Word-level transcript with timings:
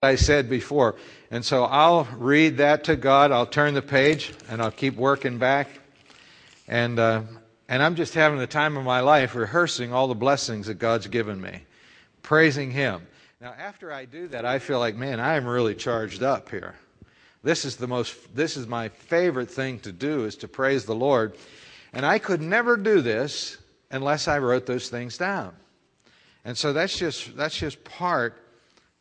I 0.00 0.14
said 0.14 0.48
before. 0.48 0.94
And 1.28 1.44
so 1.44 1.64
I'll 1.64 2.04
read 2.16 2.58
that 2.58 2.84
to 2.84 2.94
God. 2.94 3.32
I'll 3.32 3.46
turn 3.46 3.74
the 3.74 3.82
page 3.82 4.32
and 4.48 4.62
I'll 4.62 4.70
keep 4.70 4.94
working 4.94 5.38
back. 5.38 5.68
And, 6.68 7.00
uh, 7.00 7.22
and 7.68 7.82
I'm 7.82 7.96
just 7.96 8.14
having 8.14 8.38
the 8.38 8.46
time 8.46 8.76
of 8.76 8.84
my 8.84 9.00
life 9.00 9.34
rehearsing 9.34 9.92
all 9.92 10.06
the 10.06 10.14
blessings 10.14 10.68
that 10.68 10.74
God's 10.74 11.08
given 11.08 11.40
me, 11.40 11.64
praising 12.22 12.70
Him. 12.70 13.08
Now, 13.40 13.52
after 13.58 13.92
I 13.92 14.04
do 14.04 14.28
that, 14.28 14.44
I 14.44 14.60
feel 14.60 14.78
like, 14.78 14.94
man, 14.94 15.18
I 15.18 15.34
am 15.34 15.44
really 15.44 15.74
charged 15.74 16.22
up 16.22 16.48
here. 16.48 16.76
This 17.42 17.64
is 17.64 17.74
the 17.74 17.88
most, 17.88 18.36
this 18.36 18.56
is 18.56 18.68
my 18.68 18.90
favorite 18.90 19.50
thing 19.50 19.80
to 19.80 19.90
do 19.90 20.26
is 20.26 20.36
to 20.36 20.48
praise 20.48 20.84
the 20.84 20.94
Lord. 20.94 21.36
And 21.92 22.06
I 22.06 22.20
could 22.20 22.40
never 22.40 22.76
do 22.76 23.00
this 23.00 23.58
unless 23.90 24.28
I 24.28 24.38
wrote 24.38 24.64
those 24.64 24.90
things 24.90 25.18
down. 25.18 25.56
And 26.44 26.56
so 26.56 26.72
that's 26.72 26.96
just, 26.96 27.36
that's 27.36 27.56
just 27.56 27.82
part 27.82 28.40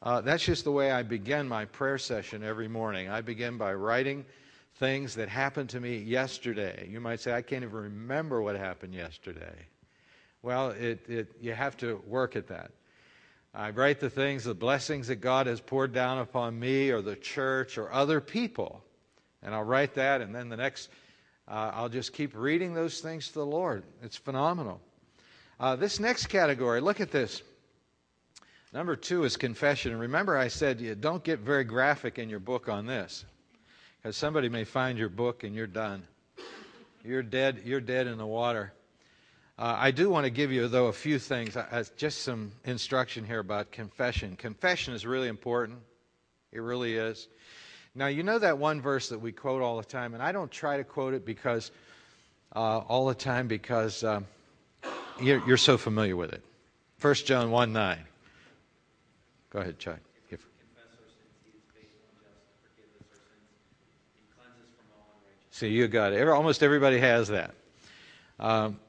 uh, 0.01 0.21
that's 0.21 0.43
just 0.43 0.63
the 0.63 0.71
way 0.71 0.91
I 0.91 1.03
begin 1.03 1.47
my 1.47 1.65
prayer 1.65 1.97
session 1.97 2.43
every 2.43 2.67
morning. 2.67 3.09
I 3.09 3.21
begin 3.21 3.57
by 3.57 3.73
writing 3.73 4.25
things 4.75 5.15
that 5.15 5.27
happened 5.27 5.69
to 5.71 5.79
me 5.79 5.97
yesterday. 5.97 6.87
You 6.89 6.99
might 6.99 7.19
say, 7.19 7.33
I 7.33 7.41
can't 7.41 7.63
even 7.63 7.75
remember 7.75 8.41
what 8.41 8.55
happened 8.55 8.93
yesterday. 8.93 9.65
Well, 10.43 10.69
it, 10.69 11.09
it, 11.09 11.31
you 11.41 11.53
have 11.53 11.75
to 11.77 12.01
work 12.05 12.35
at 12.35 12.47
that. 12.47 12.71
I 13.55 13.71
write 13.71 13.99
the 13.99 14.09
things, 14.09 14.43
the 14.43 14.53
blessings 14.53 15.07
that 15.07 15.15
God 15.15 15.47
has 15.47 15.59
poured 15.59 15.93
down 15.93 16.19
upon 16.19 16.59
me 16.59 16.91
or 16.91 17.01
the 17.01 17.15
church 17.15 17.79
or 17.79 17.91
other 17.91 18.21
people. 18.21 18.83
And 19.41 19.55
I'll 19.55 19.63
write 19.63 19.95
that, 19.95 20.21
and 20.21 20.33
then 20.33 20.49
the 20.49 20.57
next, 20.57 20.89
uh, 21.47 21.71
I'll 21.73 21.89
just 21.89 22.13
keep 22.13 22.35
reading 22.35 22.75
those 22.75 23.01
things 23.01 23.29
to 23.29 23.33
the 23.33 23.45
Lord. 23.45 23.83
It's 24.03 24.17
phenomenal. 24.17 24.79
Uh, 25.59 25.75
this 25.75 25.99
next 25.99 26.27
category, 26.27 26.81
look 26.81 27.01
at 27.01 27.09
this. 27.09 27.41
Number 28.73 28.95
two 28.95 29.23
is 29.23 29.37
confession. 29.37 29.91
And 29.91 30.01
remember, 30.01 30.37
I 30.37 30.49
said 30.49 30.81
you 30.81 30.95
don't 30.95 31.23
get 31.23 31.39
very 31.39 31.63
graphic 31.63 32.19
in 32.19 32.29
your 32.29 32.39
book 32.39 32.67
on 32.67 32.85
this, 32.85 33.25
because 33.97 34.17
somebody 34.17 34.49
may 34.49 34.63
find 34.63 34.97
your 34.97 35.09
book 35.09 35.43
and 35.43 35.55
you're 35.55 35.67
done. 35.67 36.03
You're 37.03 37.23
dead. 37.23 37.61
You're 37.63 37.81
dead 37.81 38.07
in 38.07 38.17
the 38.17 38.25
water. 38.25 38.73
Uh, 39.59 39.75
I 39.79 39.91
do 39.91 40.09
want 40.09 40.25
to 40.25 40.29
give 40.29 40.51
you, 40.51 40.67
though, 40.67 40.87
a 40.87 40.93
few 40.93 41.17
things, 41.17 41.57
uh, 41.57 41.83
just 41.95 42.21
some 42.21 42.51
instruction 42.65 43.25
here 43.25 43.39
about 43.39 43.71
confession. 43.71 44.35
Confession 44.35 44.93
is 44.93 45.05
really 45.05 45.29
important. 45.29 45.79
It 46.51 46.59
really 46.59 46.95
is. 46.95 47.27
Now, 47.95 48.07
you 48.07 48.21
know 48.21 48.37
that 48.37 48.59
one 48.59 48.81
verse 48.81 49.09
that 49.09 49.19
we 49.19 49.31
quote 49.31 49.63
all 49.63 49.77
the 49.77 49.83
time, 49.83 50.13
and 50.13 50.21
I 50.21 50.31
don't 50.31 50.51
try 50.51 50.77
to 50.77 50.83
quote 50.83 51.15
it 51.15 51.25
because 51.25 51.71
uh, 52.55 52.79
all 52.79 53.07
the 53.07 53.15
time 53.15 53.47
because 53.47 54.03
um, 54.03 54.27
you're, 55.19 55.43
you're 55.47 55.57
so 55.57 55.77
familiar 55.77 56.15
with 56.15 56.33
it. 56.33 56.43
1 57.01 57.13
John 57.15 57.49
1 57.49 57.73
9. 57.73 57.97
Go 59.49 59.59
ahead, 59.59 59.79
Chuck. 59.79 59.99
See, 65.57 65.69
you 65.69 65.87
got 65.87 66.13
it. 66.13 66.27
Almost 66.27 66.61
everybody 66.61 66.99
has 66.99 67.29
that. 67.29 67.55
Um, 68.39 68.79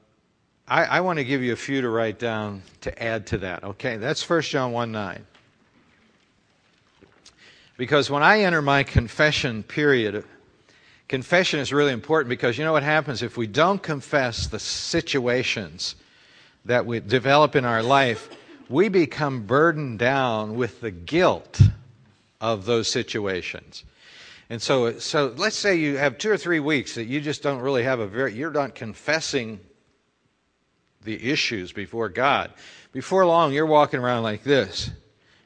I, 0.67 0.83
I 0.83 1.01
want 1.01 1.17
to 1.17 1.23
give 1.23 1.41
you 1.41 1.51
a 1.51 1.55
few 1.55 1.81
to 1.81 1.89
write 1.89 2.19
down 2.19 2.61
to 2.81 3.03
add 3.03 3.25
to 3.27 3.39
that. 3.39 3.63
Okay, 3.63 3.97
that's 3.97 4.29
1 4.29 4.41
John 4.43 4.71
1 4.71 4.91
9. 4.91 5.25
Because 7.75 8.11
when 8.11 8.21
I 8.21 8.41
enter 8.41 8.61
my 8.61 8.83
confession 8.83 9.63
period, 9.63 10.23
confession 11.07 11.59
is 11.59 11.73
really 11.73 11.91
important 11.91 12.29
because 12.29 12.55
you 12.59 12.63
know 12.63 12.73
what 12.73 12.83
happens 12.83 13.23
if 13.23 13.35
we 13.35 13.47
don't 13.47 13.81
confess 13.81 14.45
the 14.45 14.59
situations 14.59 15.95
that 16.65 16.85
we 16.85 16.99
develop 16.99 17.55
in 17.55 17.65
our 17.65 17.81
life, 17.81 18.29
we 18.69 18.87
become 18.87 19.45
burdened 19.45 19.99
down 19.99 20.55
with 20.55 20.79
the 20.79 20.91
guilt 20.91 21.59
of 22.39 22.65
those 22.65 22.87
situations. 22.87 23.83
And 24.49 24.61
so, 24.61 24.97
so 24.99 25.33
let's 25.37 25.55
say 25.55 25.75
you 25.75 25.97
have 25.97 26.17
two 26.17 26.31
or 26.31 26.37
three 26.37 26.59
weeks 26.59 26.95
that 26.95 27.05
you 27.05 27.19
just 27.19 27.43
don't 27.43 27.59
really 27.59 27.83
have 27.83 27.99
a 27.99 28.07
very, 28.07 28.33
you're 28.33 28.51
not 28.51 28.75
confessing 28.75 29.59
the 31.03 31.31
issues 31.31 31.71
before 31.71 32.09
God. 32.09 32.51
Before 32.91 33.25
long, 33.25 33.53
you're 33.53 33.65
walking 33.65 33.99
around 33.99 34.23
like 34.23 34.43
this. 34.43 34.91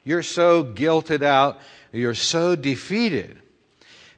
You're 0.04 0.22
so 0.22 0.64
guilted 0.64 1.22
out, 1.22 1.60
you're 1.92 2.14
so 2.14 2.56
defeated. 2.56 3.40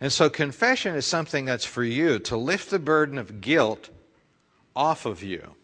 And 0.00 0.12
so, 0.12 0.28
confession 0.28 0.94
is 0.94 1.06
something 1.06 1.46
that's 1.46 1.64
for 1.64 1.82
you 1.82 2.18
to 2.20 2.36
lift 2.36 2.70
the 2.70 2.78
burden 2.78 3.18
of 3.18 3.40
guilt 3.40 3.88
off 4.74 5.06
of 5.06 5.22
you. 5.22 5.54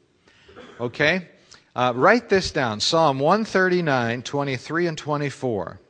Okay? 0.81 1.29
Uh, 1.75 1.93
write 1.97 2.29
this 2.29 2.51
down 2.51 2.81
Psalm 2.81 3.19
139, 3.19 4.23
23 4.23 4.87
and 4.87 4.99
24. 4.99 5.81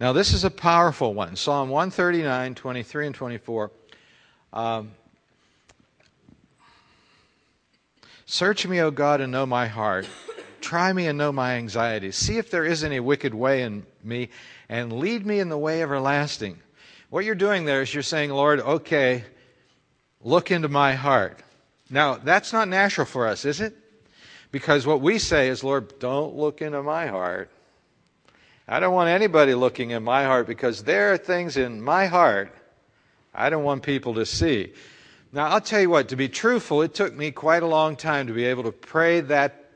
Now, 0.00 0.12
this 0.12 0.32
is 0.32 0.44
a 0.44 0.50
powerful 0.50 1.14
one. 1.14 1.36
Psalm 1.36 1.68
139, 1.68 2.54
23 2.54 3.06
and 3.06 3.14
24. 3.14 3.70
Um, 4.52 4.90
Search 8.26 8.66
me, 8.66 8.80
O 8.80 8.90
God, 8.90 9.20
and 9.20 9.30
know 9.30 9.44
my 9.44 9.66
heart. 9.66 10.08
Try 10.62 10.92
me 10.94 11.06
and 11.08 11.18
know 11.18 11.30
my 11.30 11.54
anxieties. 11.54 12.16
See 12.16 12.38
if 12.38 12.50
there 12.50 12.64
is 12.64 12.82
any 12.82 12.98
wicked 12.98 13.34
way 13.34 13.62
in 13.62 13.84
me, 14.02 14.30
and 14.68 14.94
lead 14.94 15.26
me 15.26 15.40
in 15.40 15.50
the 15.50 15.58
way 15.58 15.82
everlasting. 15.82 16.58
What 17.10 17.26
you're 17.26 17.34
doing 17.34 17.66
there 17.66 17.82
is 17.82 17.92
you're 17.92 18.02
saying, 18.02 18.30
Lord, 18.30 18.60
okay, 18.60 19.24
look 20.22 20.50
into 20.50 20.68
my 20.68 20.94
heart. 20.94 21.38
Now, 21.90 22.16
that's 22.16 22.52
not 22.52 22.68
natural 22.68 23.06
for 23.06 23.26
us, 23.26 23.44
is 23.44 23.60
it? 23.60 23.76
Because 24.50 24.86
what 24.86 25.00
we 25.00 25.18
say 25.18 25.48
is, 25.48 25.64
Lord, 25.64 25.98
don't 25.98 26.36
look 26.36 26.62
into 26.62 26.82
my 26.82 27.06
heart. 27.06 27.50
I 28.66 28.80
don't 28.80 28.94
want 28.94 29.10
anybody 29.10 29.54
looking 29.54 29.90
in 29.90 30.02
my 30.02 30.24
heart 30.24 30.46
because 30.46 30.84
there 30.84 31.12
are 31.12 31.18
things 31.18 31.56
in 31.56 31.82
my 31.82 32.06
heart 32.06 32.54
I 33.34 33.50
don't 33.50 33.64
want 33.64 33.82
people 33.82 34.14
to 34.14 34.24
see. 34.24 34.72
Now, 35.32 35.48
I'll 35.48 35.60
tell 35.60 35.80
you 35.80 35.90
what, 35.90 36.08
to 36.10 36.16
be 36.16 36.28
truthful, 36.28 36.82
it 36.82 36.94
took 36.94 37.12
me 37.14 37.32
quite 37.32 37.64
a 37.64 37.66
long 37.66 37.96
time 37.96 38.28
to 38.28 38.32
be 38.32 38.44
able 38.44 38.62
to 38.62 38.72
pray 38.72 39.20
that 39.22 39.70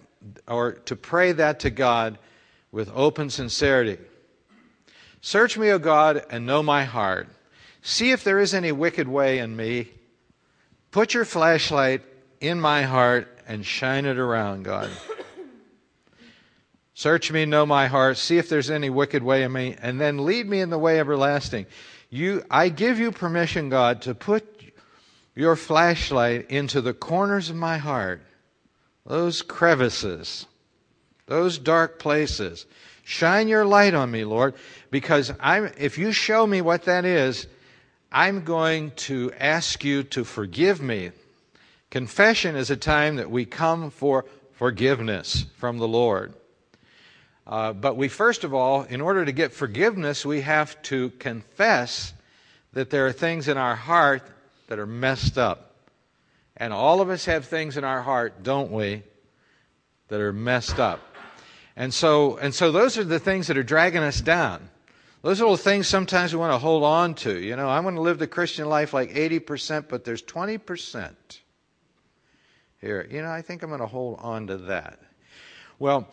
or 0.47 0.73
to 0.73 0.95
pray 0.95 1.33
that 1.33 1.61
to 1.61 1.71
God 1.71 2.19
with 2.71 2.91
open 2.95 3.31
sincerity. 3.31 3.99
Search 5.21 5.59
me, 5.59 5.71
O 5.71 5.79
God, 5.79 6.25
and 6.31 6.47
know 6.47 6.63
my 6.63 6.85
heart. 6.85 7.29
See 7.83 8.13
if 8.13 8.23
there 8.23 8.39
is 8.39 8.55
any 8.55 8.71
wicked 8.71 9.09
way 9.09 9.39
in 9.39 9.57
me 9.57 9.89
Put 10.91 11.13
your 11.13 11.25
flashlight 11.25 12.03
in 12.41 12.61
my 12.61 12.83
heart 12.83 13.29
and 13.47 13.65
shine 13.65 14.07
it 14.07 14.19
around, 14.19 14.65
God. 14.65 14.91
Search 16.95 17.31
me, 17.31 17.45
know 17.45 17.67
my 17.67 17.87
heart, 17.87 18.17
see 18.17 18.39
if 18.39 18.49
there's 18.49 18.71
any 18.71 18.91
wicked 18.91 19.23
way 19.23 19.43
in 19.43 19.53
me, 19.53 19.77
and 19.81 20.01
then 20.01 20.25
lead 20.25 20.49
me 20.49 20.61
in 20.61 20.71
the 20.71 20.79
way 20.79 20.99
everlasting. 20.99 21.67
You, 22.11 22.43
I 22.51 22.71
give 22.71 22.99
you 22.99 23.13
permission, 23.13 23.69
God, 23.69 24.03
to 24.03 24.15
put 24.15 24.45
your 25.35 25.57
flashlight 25.57 26.51
into 26.51 26.81
the 26.81 26.95
corners 26.95 27.51
of 27.51 27.57
my 27.57 27.77
heart, 27.77 28.23
those 29.07 29.43
crevices, 29.43 30.47
those 31.27 31.59
dark 31.59 31.99
places. 31.99 32.67
Shine 33.05 33.47
your 33.47 33.65
light 33.65 33.95
on 33.95 34.11
me, 34.11 34.25
Lord, 34.25 34.55
because 34.91 35.33
I'm, 35.39 35.71
if 35.79 35.99
you 35.99 36.13
show 36.13 36.47
me 36.47 36.61
what 36.61 36.85
that 36.85 37.05
is, 37.05 37.47
I'm 38.11 38.45
going 38.45 38.93
to 38.93 39.33
ask 39.39 39.85
you 39.85 40.03
to 40.05 40.25
forgive 40.25 40.81
me. 40.81 41.11
Confession 41.91 42.57
is 42.57 42.71
a 42.71 42.77
time 42.77 43.17
that 43.17 43.31
we 43.31 43.45
come 43.45 43.91
for 43.91 44.25
forgiveness 44.53 45.45
from 45.57 45.79
the 45.79 45.89
Lord. 45.89 46.33
Uh, 47.47 47.73
but 47.73 47.97
we, 47.97 48.09
first 48.09 48.45
of 48.45 48.55
all, 48.55 48.83
in 48.83 49.01
order 49.01 49.25
to 49.25 49.33
get 49.33 49.53
forgiveness, 49.53 50.25
we 50.25 50.41
have 50.41 50.81
to 50.83 51.11
confess 51.19 52.15
that 52.73 52.91
there 52.91 53.07
are 53.07 53.13
things 53.13 53.47
in 53.47 53.57
our 53.57 53.77
heart 53.77 54.23
that 54.69 54.79
are 54.79 54.87
messed 54.87 55.37
up. 55.37 55.77
And 56.57 56.73
all 56.73 57.01
of 57.01 57.11
us 57.11 57.27
have 57.27 57.45
things 57.45 57.77
in 57.77 57.85
our 57.85 58.03
heart, 58.03 58.43
don't 58.43 58.73
we, 58.73 59.03
that 60.09 60.21
are 60.21 60.33
messed 60.33 60.79
up. 60.79 61.01
And 61.77 61.93
so, 61.93 62.39
and 62.39 62.55
so 62.55 62.73
those 62.73 62.99
are 62.99 63.05
the 63.05 63.19
things 63.19 63.47
that 63.47 63.57
are 63.57 63.63
dragging 63.63 64.03
us 64.03 64.21
down. 64.21 64.69
Those 65.23 65.41
little 65.41 65.57
things 65.57 65.89
sometimes 65.89 66.33
we 66.33 66.39
want 66.39 66.53
to 66.53 66.59
hold 66.59 66.85
on 66.85 67.15
to. 67.17 67.37
You 67.37 67.57
know, 67.57 67.69
I 67.69 67.81
want 67.81 67.97
to 67.97 68.03
live 68.03 68.19
the 68.19 68.29
Christian 68.29 68.69
life 68.69 68.93
like 68.95 69.11
80%, 69.11 69.89
but 69.89 70.05
there's 70.05 70.23
20% 70.23 71.15
here. 72.81 73.07
You 73.11 73.23
know, 73.23 73.31
I 73.31 73.43
think 73.43 73.63
I'm 73.63 73.71
going 73.71 73.81
to 73.81 73.87
hold 73.87 74.19
on 74.21 74.47
to 74.47 74.57
that. 74.59 75.01
Well, 75.81 76.09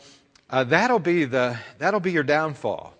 uh, 0.49 0.63
that'll 0.63 0.99
be 0.99 1.25
the 1.25 1.57
that'll 1.79 1.99
be 1.99 2.11
your 2.11 2.23
downfall 2.23 2.93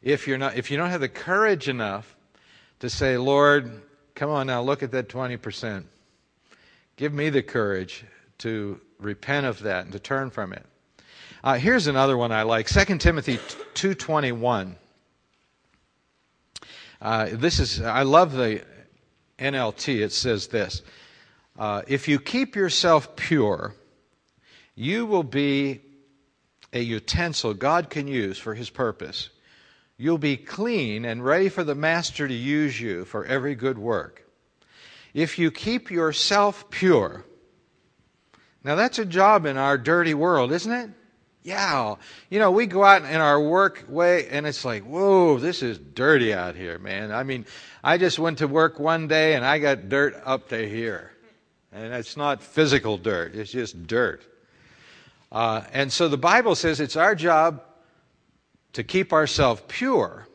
if 0.00 0.28
you're 0.28 0.38
not 0.38 0.56
if 0.56 0.70
you 0.70 0.76
don't 0.76 0.90
have 0.90 1.00
the 1.00 1.08
courage 1.08 1.68
enough 1.68 2.16
to 2.80 2.90
say, 2.90 3.16
Lord, 3.16 3.82
come 4.14 4.30
on 4.30 4.46
now, 4.48 4.62
look 4.62 4.82
at 4.82 4.90
that 4.92 5.08
20%. 5.08 5.84
Give 6.96 7.12
me 7.12 7.30
the 7.30 7.42
courage 7.42 8.04
to 8.38 8.80
repent 8.98 9.46
of 9.46 9.60
that 9.60 9.84
and 9.84 9.92
to 9.92 9.98
turn 9.98 10.30
from 10.30 10.52
it. 10.52 10.64
Uh, 11.44 11.54
here's 11.54 11.86
another 11.86 12.16
one 12.16 12.32
I 12.32 12.42
like 12.42 12.66
2 12.66 12.98
Timothy 12.98 13.38
2.21. 13.74 14.76
Uh, 17.02 17.30
this 17.32 17.58
is, 17.58 17.82
I 17.82 18.02
love 18.02 18.32
the 18.32 18.62
NLT. 19.36 20.00
It 20.02 20.12
says 20.12 20.46
this 20.46 20.82
uh, 21.58 21.82
If 21.88 22.06
you 22.06 22.20
keep 22.20 22.54
yourself 22.54 23.16
pure, 23.16 23.74
you 24.76 25.04
will 25.04 25.24
be 25.24 25.80
a 26.72 26.80
utensil 26.80 27.54
God 27.54 27.90
can 27.90 28.06
use 28.06 28.38
for 28.38 28.54
his 28.54 28.70
purpose. 28.70 29.30
You'll 29.96 30.16
be 30.16 30.36
clean 30.36 31.04
and 31.04 31.24
ready 31.24 31.48
for 31.48 31.64
the 31.64 31.74
Master 31.74 32.28
to 32.28 32.34
use 32.34 32.80
you 32.80 33.04
for 33.04 33.24
every 33.24 33.56
good 33.56 33.78
work. 33.78 34.24
If 35.12 35.40
you 35.40 35.50
keep 35.50 35.90
yourself 35.90 36.70
pure, 36.70 37.24
now 38.62 38.76
that's 38.76 39.00
a 39.00 39.04
job 39.04 39.44
in 39.44 39.56
our 39.56 39.76
dirty 39.76 40.14
world, 40.14 40.52
isn't 40.52 40.72
it? 40.72 40.90
Yeah. 41.42 41.96
You 42.30 42.38
know, 42.38 42.52
we 42.52 42.66
go 42.66 42.84
out 42.84 43.02
in 43.02 43.20
our 43.20 43.40
work 43.40 43.84
way 43.88 44.28
and 44.28 44.46
it's 44.46 44.64
like, 44.64 44.84
whoa, 44.84 45.38
this 45.38 45.62
is 45.62 45.78
dirty 45.78 46.32
out 46.32 46.54
here, 46.54 46.78
man. 46.78 47.10
I 47.10 47.24
mean, 47.24 47.46
I 47.82 47.98
just 47.98 48.18
went 48.18 48.38
to 48.38 48.48
work 48.48 48.78
one 48.78 49.08
day 49.08 49.34
and 49.34 49.44
I 49.44 49.58
got 49.58 49.88
dirt 49.88 50.20
up 50.24 50.48
to 50.50 50.68
here. 50.68 51.10
And 51.72 51.92
it's 51.92 52.16
not 52.16 52.42
physical 52.42 52.96
dirt, 52.96 53.34
it's 53.34 53.50
just 53.50 53.86
dirt. 53.86 54.22
Uh, 55.32 55.62
and 55.72 55.90
so 55.90 56.08
the 56.08 56.18
Bible 56.18 56.54
says 56.54 56.78
it's 56.78 56.96
our 56.96 57.14
job 57.14 57.62
to 58.74 58.84
keep 58.84 59.12
ourselves 59.12 59.62
pure. 59.66 60.28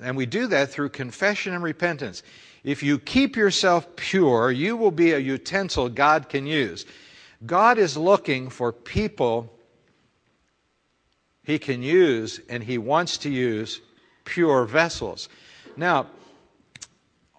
And 0.00 0.16
we 0.16 0.26
do 0.26 0.46
that 0.48 0.70
through 0.70 0.88
confession 0.90 1.54
and 1.54 1.62
repentance. 1.62 2.22
If 2.64 2.82
you 2.82 2.98
keep 2.98 3.36
yourself 3.36 3.94
pure, 3.94 4.50
you 4.50 4.76
will 4.76 4.90
be 4.90 5.12
a 5.12 5.18
utensil 5.18 5.88
God 5.88 6.28
can 6.28 6.46
use. 6.46 6.84
God 7.44 7.78
is 7.78 7.96
looking 7.96 8.48
for 8.48 8.72
people 8.72 9.55
he 11.46 11.60
can 11.60 11.80
use, 11.80 12.40
and 12.48 12.60
he 12.64 12.76
wants 12.76 13.18
to 13.18 13.30
use 13.30 13.80
pure 14.24 14.64
vessels. 14.64 15.28
Now, 15.76 16.08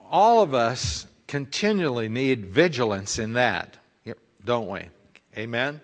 all 0.09 0.42
of 0.42 0.54
us 0.54 1.06
continually 1.27 2.07
need 2.07 2.45
vigilance 2.45 3.19
in 3.19 3.33
that, 3.33 3.75
don't 4.45 4.69
we? 4.69 4.83
Amen? 5.38 5.81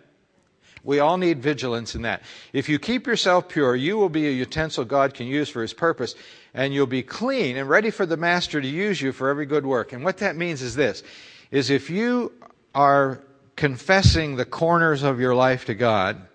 We 0.86 1.00
all 1.00 1.18
need 1.18 1.44
vigilance 1.44 1.96
in 1.96 2.04
that. 2.04 2.22
If 2.54 2.70
you 2.70 2.80
keep 2.80 3.08
yourself 3.08 3.50
pure, 3.50 3.76
you 3.76 3.98
will 3.98 4.08
be 4.08 4.28
a 4.28 4.32
utensil 4.32 4.86
God 4.86 5.14
can 5.14 5.28
use 5.28 5.50
for 5.50 5.62
his 5.62 5.74
purpose, 5.74 6.16
and 6.54 6.74
you'll 6.74 6.88
be 6.88 7.04
clean 7.04 7.58
and 7.58 7.68
ready 7.68 7.90
for 7.90 8.06
the 8.06 8.16
master 8.16 8.62
to 8.62 8.68
use 8.68 9.02
you 9.02 9.12
for 9.12 9.28
every 9.28 9.46
good 9.46 9.66
work. 9.66 9.92
And 9.92 10.02
what 10.02 10.20
that 10.20 10.38
means 10.38 10.62
is 10.62 10.76
this 10.76 11.04
is 11.52 11.70
if 11.70 11.90
you 11.90 12.32
are 12.74 13.20
confessing 13.58 14.38
the 14.38 14.46
corners 14.46 15.04
of 15.04 15.20
your 15.20 15.36
life 15.36 15.66
to 15.66 15.76
God, 15.76 16.26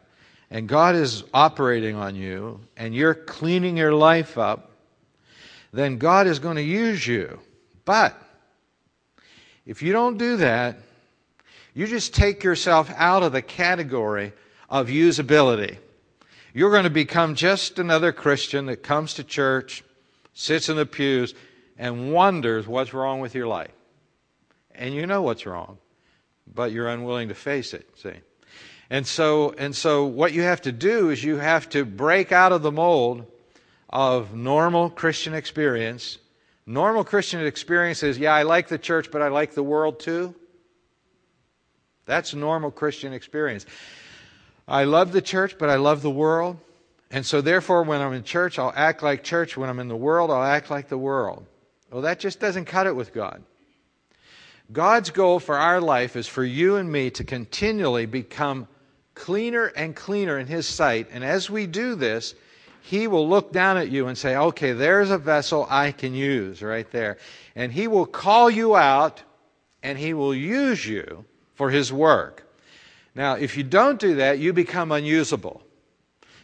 and 0.51 0.69
God 0.69 0.95
is 0.95 1.25
operating 1.35 1.97
on 1.97 2.15
you, 2.15 2.61
and 2.77 2.95
you're 2.95 3.15
cleaning 3.15 3.77
your 3.77 3.93
life 3.93 4.39
up, 4.39 4.73
then 5.73 5.99
God 5.99 6.27
is 6.27 6.39
going 6.39 6.57
to 6.57 6.63
use 6.63 7.07
you. 7.07 7.39
But 7.85 8.21
if 9.67 9.83
you 9.83 9.93
don't 9.93 10.17
do 10.17 10.39
that, 10.39 10.77
you 11.75 11.87
just 11.87 12.15
take 12.15 12.43
yourself 12.43 12.91
out 12.97 13.23
of 13.23 13.33
the 13.33 13.43
category 13.43 14.33
of 14.71 14.89
usability. 14.89 15.77
You're 16.55 16.71
going 16.71 16.85
to 16.85 16.91
become 16.91 17.35
just 17.35 17.79
another 17.79 18.11
Christian 18.13 18.67
that 18.67 18.83
comes 18.83 19.15
to 19.15 19.25
church, 19.25 19.85
sits 20.33 20.69
in 20.69 20.77
the 20.77 20.87
pews, 20.87 21.35
and 21.77 22.13
wonders 22.13 22.67
what's 22.67 22.95
wrong 22.95 23.21
with 23.21 23.35
your 23.35 23.47
life. 23.47 23.71
And 24.75 24.95
you 24.95 25.07
know 25.07 25.23
what's 25.23 25.45
wrong, 25.45 25.79
but 26.53 26.73
you're 26.73 26.89
unwilling 26.89 27.29
to 27.29 27.35
face 27.35 27.75
it, 27.75 27.87
see? 27.97 28.15
And 28.91 29.07
so, 29.07 29.55
and 29.59 29.77
so 29.77 30.07
what 30.07 30.33
you 30.33 30.43
have 30.43 30.63
to 30.63 30.73
do 30.73 31.11
is 31.11 31.23
you 31.23 31.37
have 31.37 31.69
to 31.71 31.85
break 31.85 32.33
out 32.33 32.53
of 32.53 32.63
the 32.63 32.73
mold 32.73 33.27
of 33.91 34.35
normal 34.35 34.89
Christian 34.91 35.35
experience. 35.35 36.19
Normal 36.67 37.05
Christian 37.05 37.45
experience 37.45 38.03
is, 38.03 38.19
yeah, 38.19 38.35
I 38.35 38.43
like 38.43 38.69
the 38.69 38.79
church, 38.79 39.11
but 39.11 39.23
I 39.23 39.29
like 39.29 39.55
the 39.55 39.63
world 39.63 40.01
too. 40.01 40.35
That's 42.07 42.35
normal 42.35 42.71
Christian 42.71 43.13
experience. 43.13 43.67
I 44.67 44.85
love 44.85 45.13
the 45.13 45.23
church, 45.23 45.57
but 45.59 45.69
I 45.69 45.77
love 45.77 46.01
the 46.01 46.11
world. 46.11 46.59
And 47.11 47.25
so, 47.25 47.41
therefore, 47.41 47.83
when 47.85 48.01
I'm 48.03 48.13
in 48.13 48.23
church, 48.23 48.59
I'll 48.59 48.73
act 48.75 49.03
like 49.03 49.25
church. 49.25 49.57
When 49.57 49.71
I'm 49.71 49.79
in 49.79 49.89
the 49.89 49.97
world, 49.97 50.31
I'll 50.31 50.43
act 50.43 50.71
like 50.71 50.89
the 50.89 50.99
world. 50.99 51.47
Well, 51.91 52.03
that 52.03 52.21
just 52.21 52.39
doesn't 52.39 52.67
cut 52.67 52.87
it 52.87 52.95
with 52.95 53.15
God. 53.15 53.43
God's 54.71 55.09
goal 55.09 55.41
for 55.41 55.57
our 55.57 55.81
life 55.81 56.17
is 56.17 56.27
for 56.27 56.45
you 56.45 56.77
and 56.77 56.93
me 56.93 57.09
to 57.13 57.25
continually 57.25 58.05
become 58.05 58.69
cleaner 59.19 59.67
and 59.67 59.95
cleaner 59.95 60.39
in 60.39 60.47
His 60.47 60.67
sight. 60.67 61.09
And 61.11 61.25
as 61.25 61.51
we 61.51 61.67
do 61.67 61.95
this, 61.95 62.35
He 62.81 63.07
will 63.07 63.29
look 63.29 63.53
down 63.53 63.77
at 63.77 63.91
you 63.91 64.07
and 64.07 64.17
say, 64.17 64.37
okay, 64.37 64.73
there's 64.73 65.11
a 65.11 65.19
vessel 65.19 65.67
I 65.69 65.93
can 65.93 66.15
use 66.15 66.63
right 66.63 66.91
there. 66.91 67.19
And 67.55 67.73
He 67.73 67.89
will 67.89 68.07
call 68.07 68.49
you 68.49 68.77
out 68.77 69.23
and 69.83 69.99
He 69.99 70.15
will 70.15 70.35
use 70.35 70.87
you 70.87 71.25
for 71.55 71.71
His 71.71 71.93
work. 71.93 72.47
Now, 73.15 73.35
if 73.35 73.57
you 73.57 73.65
don't 73.65 73.99
do 73.99 74.15
that, 74.17 74.39
you 74.39 74.53
become 74.53 74.93
unusable. 74.93 75.63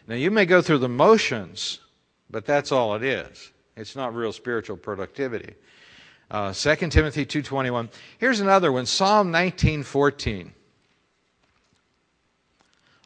Now, 0.07 0.15
you 0.15 0.29
may 0.29 0.45
go 0.45 0.61
through 0.61 0.79
the 0.79 0.89
motions, 0.89 1.79
but 2.29 2.45
that's 2.45 2.71
all 2.71 2.95
it 2.95 3.03
is. 3.03 3.51
It's 3.77 3.95
not 3.95 4.13
real 4.13 4.33
spiritual 4.33 4.77
productivity. 4.77 5.55
Uh, 6.29 6.53
2 6.53 6.75
Timothy 6.89 7.25
2.21. 7.25 7.89
Here's 8.17 8.39
another 8.39 8.71
one, 8.71 8.85
Psalm 8.85 9.31
19.14. 9.31 10.51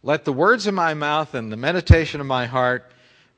Let 0.01 0.23
the 0.23 0.33
words 0.33 0.65
of 0.65 0.73
my 0.73 0.93
mouth 0.93 1.33
and 1.33 1.51
the 1.51 1.57
meditation 1.57 2.21
of 2.21 2.27
my 2.27 2.45
heart 2.45 2.89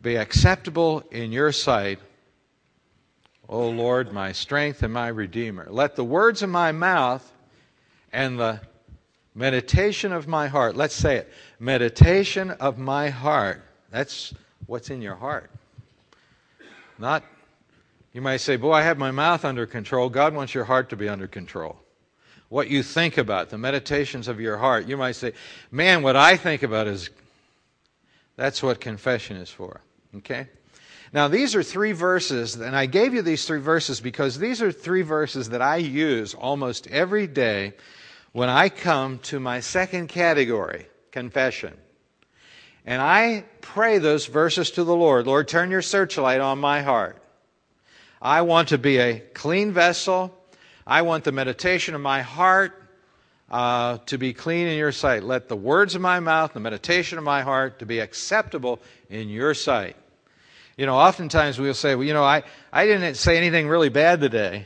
be 0.02 0.16
acceptable 0.16 1.04
in 1.12 1.32
your 1.32 1.52
sight, 1.52 2.00
O 3.50 3.70
Lord, 3.70 4.14
my 4.14 4.32
strength 4.32 4.84
and 4.84 4.94
my 4.94 5.08
redeemer. 5.08 5.68
Let 5.70 5.96
the 5.96 6.04
words 6.04 6.44
of 6.44 6.50
my 6.50 6.72
mouth 6.72 7.30
and 8.14 8.40
the 8.40 8.62
meditation 9.34 10.14
of 10.14 10.28
my 10.28 10.48
heart, 10.48 10.76
let's 10.76 10.96
say 10.96 11.18
it, 11.18 11.32
meditation 11.60 12.52
of 12.52 12.78
my 12.78 13.10
heart. 13.10 13.64
That's 13.90 14.34
what's 14.68 14.90
in 14.90 15.02
your 15.02 15.16
heart. 15.16 15.50
Not, 17.00 17.24
you 18.14 18.22
might 18.22 18.38
say, 18.38 18.56
boy, 18.56 18.74
I 18.74 18.84
have 18.84 19.00
my 19.00 19.12
mouth 19.12 19.46
under 19.46 19.66
control. 19.66 20.10
God 20.10 20.36
wants 20.36 20.54
your 20.54 20.66
heart 20.66 20.90
to 20.90 20.96
be 20.96 21.10
under 21.10 21.28
control 21.28 21.80
what 22.52 22.70
you 22.70 22.84
think 22.84 23.18
about, 23.18 23.50
the 23.50 23.58
meditations 23.58 24.28
of 24.28 24.42
your 24.42 24.58
heart. 24.58 24.86
You 24.86 24.98
might 24.98 25.14
say, 25.14 25.32
man, 25.72 26.04
what 26.04 26.18
I 26.18 26.36
think 26.36 26.64
about 26.64 26.86
is 26.86 27.10
that's 28.36 28.62
what 28.62 28.82
confession 28.82 29.38
is 29.38 29.50
for. 29.50 29.80
Okay? 30.18 30.48
Now, 31.14 31.30
these 31.30 31.56
are 31.56 31.64
three 31.64 31.94
verses, 31.94 32.56
and 32.56 32.76
I 32.76 32.88
gave 32.88 33.14
you 33.14 33.22
these 33.22 33.46
three 33.46 33.62
verses 33.62 34.02
because 34.02 34.38
these 34.38 34.62
are 34.62 34.70
three 34.70 35.02
verses 35.02 35.48
that 35.52 35.62
I 35.62 35.78
use 35.78 36.34
almost 36.34 36.88
every 36.88 37.26
day 37.26 37.72
when 38.34 38.50
I 38.50 38.68
come 38.68 39.20
to 39.20 39.40
my 39.40 39.62
second 39.62 40.08
category, 40.08 40.88
confession. 41.12 41.74
And 42.86 43.02
I 43.02 43.46
pray 43.62 43.98
those 43.98 44.26
verses 44.26 44.72
to 44.72 44.84
the 44.84 44.96
Lord 44.96 45.26
Lord, 45.26 45.48
turn 45.48 45.72
your 45.72 45.82
searchlight 45.82 46.42
on 46.42 46.60
my 46.60 46.82
heart. 46.82 47.24
I 48.22 48.42
want 48.42 48.68
to 48.70 48.78
be 48.78 48.98
a 48.98 49.20
clean 49.20 49.72
vessel. 49.72 50.38
I 50.86 51.02
want 51.04 51.24
the 51.24 51.32
meditation 51.32 51.96
of 51.96 52.02
my 52.02 52.22
heart 52.22 52.82
uh, 53.50 53.98
to 54.06 54.18
be 54.18 54.34
clean 54.34 54.68
in 54.68 54.78
your 54.78 54.92
sight. 54.92 55.24
Let 55.24 55.50
the 55.50 55.56
words 55.56 55.94
of 55.96 56.02
my 56.02 56.20
mouth, 56.20 56.54
the 56.54 56.60
meditation 56.60 57.18
of 57.18 57.24
my 57.24 57.42
heart, 57.42 57.80
to 57.80 57.86
be 57.86 58.00
acceptable 58.00 58.80
in 59.10 59.30
your 59.30 59.54
sight. 59.54 59.96
You 60.78 60.86
know, 60.86 60.96
oftentimes 60.96 61.60
we'll 61.60 61.74
say, 61.74 61.96
well, 61.96 62.06
you 62.06 62.14
know, 62.14 62.24
I, 62.24 62.44
I 62.72 62.86
didn't 62.86 63.16
say 63.16 63.38
anything 63.38 63.68
really 63.68 63.90
bad 63.90 64.22
today. 64.22 64.66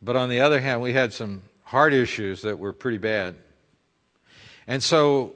But 0.00 0.16
on 0.16 0.28
the 0.28 0.40
other 0.40 0.60
hand, 0.60 0.80
we 0.80 0.92
had 0.92 1.12
some 1.12 1.42
heart 1.64 1.92
issues 1.92 2.42
that 2.42 2.58
were 2.58 2.72
pretty 2.72 2.98
bad. 2.98 3.34
And 4.68 4.82
so 4.82 5.34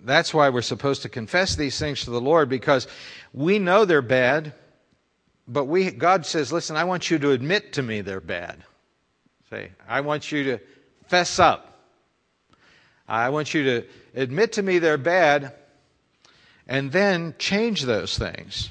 that's 0.00 0.32
why 0.32 0.50
we're 0.50 0.62
supposed 0.62 1.02
to 1.02 1.08
confess 1.08 1.56
these 1.56 1.78
things 1.78 2.04
to 2.04 2.10
the 2.10 2.20
Lord 2.20 2.48
because 2.48 2.86
we 3.34 3.58
know 3.58 3.84
they're 3.84 4.02
bad 4.02 4.54
but 5.48 5.64
we, 5.64 5.90
God 5.90 6.26
says, 6.26 6.52
listen, 6.52 6.76
I 6.76 6.84
want 6.84 7.10
you 7.10 7.18
to 7.18 7.30
admit 7.30 7.72
to 7.74 7.82
me 7.82 8.02
they're 8.02 8.20
bad. 8.20 8.62
Say, 9.48 9.70
I 9.88 10.02
want 10.02 10.30
you 10.30 10.44
to 10.44 10.58
fess 11.06 11.38
up. 11.38 11.80
I 13.08 13.30
want 13.30 13.54
you 13.54 13.64
to 13.64 13.86
admit 14.14 14.52
to 14.52 14.62
me 14.62 14.78
they're 14.78 14.98
bad 14.98 15.54
and 16.66 16.92
then 16.92 17.34
change 17.38 17.82
those 17.82 18.18
things. 18.18 18.70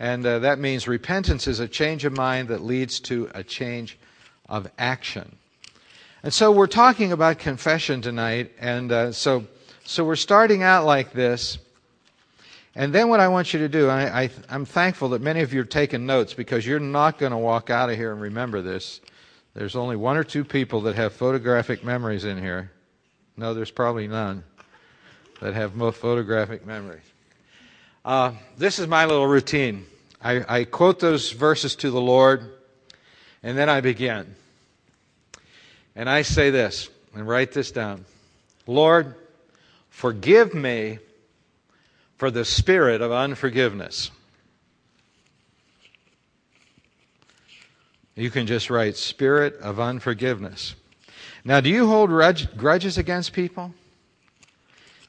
And 0.00 0.24
uh, 0.24 0.38
that 0.40 0.58
means 0.58 0.88
repentance 0.88 1.46
is 1.46 1.60
a 1.60 1.68
change 1.68 2.06
of 2.06 2.16
mind 2.16 2.48
that 2.48 2.62
leads 2.62 3.00
to 3.00 3.30
a 3.34 3.42
change 3.42 3.98
of 4.48 4.70
action. 4.78 5.36
And 6.22 6.32
so 6.32 6.50
we're 6.50 6.66
talking 6.66 7.12
about 7.12 7.38
confession 7.38 8.00
tonight. 8.00 8.52
And 8.58 8.90
uh, 8.90 9.12
so, 9.12 9.46
so 9.84 10.04
we're 10.04 10.16
starting 10.16 10.62
out 10.62 10.86
like 10.86 11.12
this. 11.12 11.58
And 12.74 12.92
then 12.94 13.08
what 13.08 13.20
I 13.20 13.28
want 13.28 13.52
you 13.52 13.58
to 13.60 13.68
do, 13.68 13.88
I, 13.88 14.22
I, 14.22 14.30
I'm 14.48 14.64
thankful 14.64 15.10
that 15.10 15.22
many 15.22 15.40
of 15.40 15.52
you 15.52 15.62
are 15.62 15.64
taking 15.64 16.06
notes 16.06 16.34
because 16.34 16.66
you're 16.66 16.78
not 16.78 17.18
going 17.18 17.32
to 17.32 17.38
walk 17.38 17.70
out 17.70 17.90
of 17.90 17.96
here 17.96 18.12
and 18.12 18.20
remember 18.20 18.62
this. 18.62 19.00
There's 19.54 19.74
only 19.74 19.96
one 19.96 20.16
or 20.16 20.24
two 20.24 20.44
people 20.44 20.82
that 20.82 20.94
have 20.96 21.12
photographic 21.12 21.82
memories 21.82 22.24
in 22.24 22.38
here. 22.38 22.70
No, 23.36 23.54
there's 23.54 23.70
probably 23.70 24.06
none 24.06 24.44
that 25.40 25.54
have 25.54 25.72
photographic 25.96 26.66
memories. 26.66 27.02
Uh, 28.04 28.32
this 28.56 28.78
is 28.78 28.86
my 28.86 29.04
little 29.04 29.26
routine. 29.26 29.86
I, 30.22 30.60
I 30.60 30.64
quote 30.64 31.00
those 31.00 31.30
verses 31.32 31.76
to 31.76 31.90
the 31.90 32.00
Lord, 32.00 32.52
and 33.42 33.56
then 33.56 33.68
I 33.68 33.80
begin. 33.80 34.34
And 35.94 36.08
I 36.08 36.22
say 36.22 36.50
this, 36.50 36.88
and 37.14 37.26
write 37.26 37.52
this 37.52 37.72
down 37.72 38.04
Lord, 38.66 39.14
forgive 39.90 40.54
me 40.54 40.98
for 42.18 42.30
the 42.30 42.44
spirit 42.44 43.00
of 43.00 43.12
unforgiveness. 43.12 44.10
You 48.16 48.30
can 48.30 48.48
just 48.48 48.68
write 48.68 48.96
spirit 48.96 49.56
of 49.60 49.78
unforgiveness. 49.78 50.74
Now, 51.44 51.60
do 51.60 51.70
you 51.70 51.86
hold 51.86 52.10
grudges 52.10 52.98
against 52.98 53.32
people? 53.32 53.72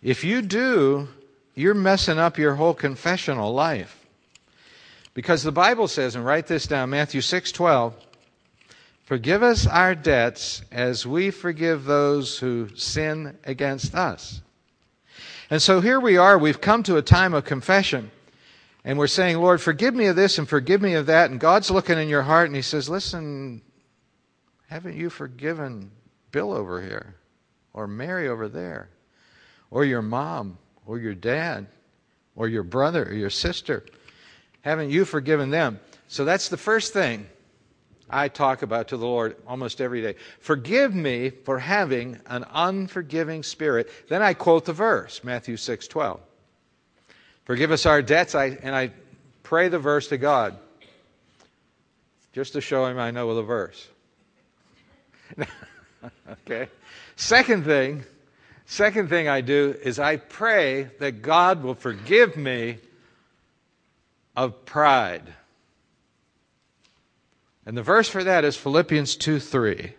If 0.04 0.24
you 0.24 0.44
do, 0.44 1.08
you're 1.56 1.74
messing 1.74 2.20
up 2.20 2.38
your 2.38 2.56
whole 2.56 2.76
confessional 2.76 3.52
life. 3.52 4.06
Because 5.16 5.42
the 5.42 5.52
Bible 5.52 5.88
says, 5.88 6.16
and 6.16 6.24
write 6.24 6.46
this 6.46 6.68
down, 6.68 6.92
Matthew 6.92 7.22
6 7.22 7.52
12, 7.52 7.96
forgive 9.04 9.42
us 9.42 9.66
our 9.66 9.96
debts 9.96 10.62
as 10.72 11.08
we 11.08 11.32
forgive 11.32 11.86
those 11.86 12.38
who 12.38 12.70
sin 12.76 13.38
against 13.44 13.96
us. 13.96 14.42
And 15.50 15.62
so 15.62 15.82
here 15.82 16.00
we 16.00 16.18
are, 16.18 16.38
we've 16.38 16.62
come 16.62 16.84
to 16.84 16.98
a 16.98 17.02
time 17.02 17.34
of 17.34 17.44
confession. 17.44 18.12
And 18.84 18.98
we're 18.98 19.08
saying, 19.08 19.38
Lord, 19.38 19.62
forgive 19.62 19.94
me 19.96 20.06
of 20.06 20.16
this 20.16 20.38
and 20.38 20.48
forgive 20.48 20.82
me 20.82 20.94
of 20.94 21.08
that. 21.08 21.32
And 21.32 21.40
God's 21.40 21.72
looking 21.72 21.98
in 21.98 22.08
your 22.08 22.22
heart 22.22 22.48
and 22.48 22.56
He 22.56 22.62
says, 22.62 22.88
Listen, 22.88 23.62
haven't 24.68 24.96
you 24.96 25.10
forgiven 25.10 25.92
Bill 26.32 26.54
over 26.54 26.82
here? 26.82 27.16
Or 27.74 27.88
Mary 27.88 28.28
over 28.28 28.48
there? 28.48 28.90
Or 29.72 29.84
your 29.84 30.02
mom? 30.02 30.58
Or 30.86 30.98
your 31.00 31.16
dad? 31.16 31.68
Or 32.36 32.48
your 32.48 32.64
brother? 32.64 33.04
Or 33.04 33.14
your 33.14 33.30
sister? 33.30 33.86
Haven't 34.62 34.92
you 34.92 35.04
forgiven 35.06 35.50
them? 35.50 35.80
So 36.08 36.26
that's 36.26 36.50
the 36.50 36.58
first 36.58 36.94
thing 36.94 37.28
I 38.10 38.28
talk 38.28 38.62
about 38.62 38.90
to 38.90 38.98
the 38.98 39.06
Lord 39.06 39.36
almost 39.48 39.82
every 39.82 40.02
day. 40.02 40.16
Forgive 40.40 40.96
me 40.96 41.30
for 41.30 41.60
having 41.60 42.20
an 42.26 42.46
unforgiving 42.52 43.44
spirit. 43.44 43.90
Then 44.10 44.22
I 44.22 44.34
quote 44.34 44.66
the 44.66 44.74
verse, 44.74 45.24
Matthew 45.24 45.58
6 45.58 45.88
12. 45.88 46.20
Forgive 47.46 47.72
us 47.72 47.86
our 47.86 48.02
debts, 48.02 48.36
I, 48.36 48.58
and 48.62 48.76
I 48.76 48.92
pray 49.44 49.70
the 49.70 49.80
verse 49.80 50.08
to 50.10 50.18
God 50.18 50.58
just 52.34 52.54
to 52.54 52.62
show 52.62 52.86
him 52.86 53.00
I 53.00 53.12
know 53.12 53.34
the 53.36 53.42
verse. 53.42 53.88
okay. 56.32 56.70
Second 57.16 57.66
thing, 57.66 58.06
second 58.66 59.10
thing 59.10 59.28
I 59.28 59.42
do 59.42 59.76
is 59.84 60.00
I 60.00 60.18
pray 60.18 60.90
that 61.00 61.22
God 61.22 61.64
will 61.64 61.76
forgive 61.76 62.38
me 62.38 62.78
of 64.36 64.66
pride. 64.66 65.34
And 67.70 67.78
the 67.78 67.84
verse 67.84 68.10
for 68.10 68.24
that 68.24 68.46
is 68.46 68.58
Philippians 68.58 69.16
2 69.18 69.40
3. 69.40 69.94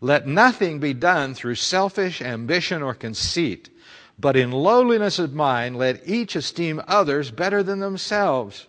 Let 0.00 0.26
nothing 0.26 0.80
be 0.80 0.92
done 0.92 1.34
through 1.34 1.54
selfish 1.54 2.20
ambition 2.20 2.82
or 2.82 2.94
conceit, 2.94 3.70
but 4.18 4.36
in 4.36 4.50
lowliness 4.50 5.20
of 5.20 5.32
mind 5.32 5.76
let 5.76 6.08
each 6.08 6.34
esteem 6.34 6.82
others 6.88 7.30
better 7.30 7.62
than 7.62 7.78
themselves. 7.78 8.66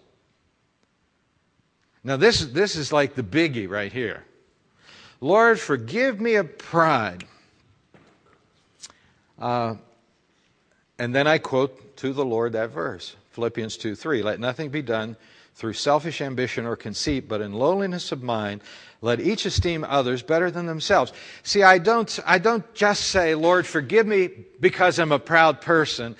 Now, 2.04 2.16
this, 2.16 2.46
this 2.46 2.76
is 2.76 2.94
like 2.94 3.16
the 3.16 3.24
biggie 3.24 3.68
right 3.68 3.92
here. 3.92 4.24
Lord, 5.20 5.60
forgive 5.60 6.22
me 6.22 6.36
of 6.36 6.60
pride. 6.60 7.24
Uh, 9.40 9.78
and 11.00 11.16
then 11.16 11.26
I 11.26 11.40
quote 11.40 11.98
to 11.98 12.14
the 12.14 12.24
Lord 12.24 12.54
that 12.54 12.70
verse. 12.70 13.16
Philippians 13.32 13.78
2 13.78 13.96
3. 13.96 14.22
Let 14.22 14.40
nothing 14.40 14.70
be 14.70 14.84
done 14.84 15.18
through 15.62 15.74
selfish 15.74 16.22
ambition 16.22 16.66
or 16.66 16.76
conceit, 16.76 17.28
but 17.28 17.40
in 17.40 17.54
lowliness 17.54 18.12
of 18.12 18.24
mind, 18.24 18.64
let 19.00 19.20
each 19.20 19.46
esteem 19.46 19.86
others 19.88 20.24
better 20.24 20.50
than 20.50 20.66
themselves. 20.66 21.14
See, 21.44 21.62
I 21.62 21.78
don't, 21.78 22.20
I 22.26 22.40
don't 22.40 22.74
just 22.74 23.10
say, 23.10 23.36
Lord, 23.36 23.68
forgive 23.68 24.08
me 24.08 24.30
because 24.60 24.98
I'm 24.98 25.12
a 25.12 25.20
proud 25.20 25.62
person. 25.62 26.16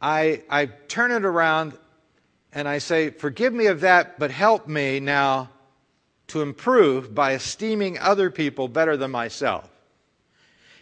I, 0.00 0.42
I 0.50 0.66
turn 0.66 1.12
it 1.12 1.24
around 1.24 1.78
and 2.52 2.66
I 2.66 2.78
say, 2.78 3.10
forgive 3.10 3.54
me 3.54 3.66
of 3.66 3.82
that, 3.82 4.18
but 4.18 4.32
help 4.32 4.66
me 4.66 4.98
now 4.98 5.50
to 6.26 6.42
improve 6.42 7.14
by 7.14 7.34
esteeming 7.34 8.00
other 8.00 8.32
people 8.32 8.66
better 8.66 8.96
than 8.96 9.12
myself. 9.12 9.70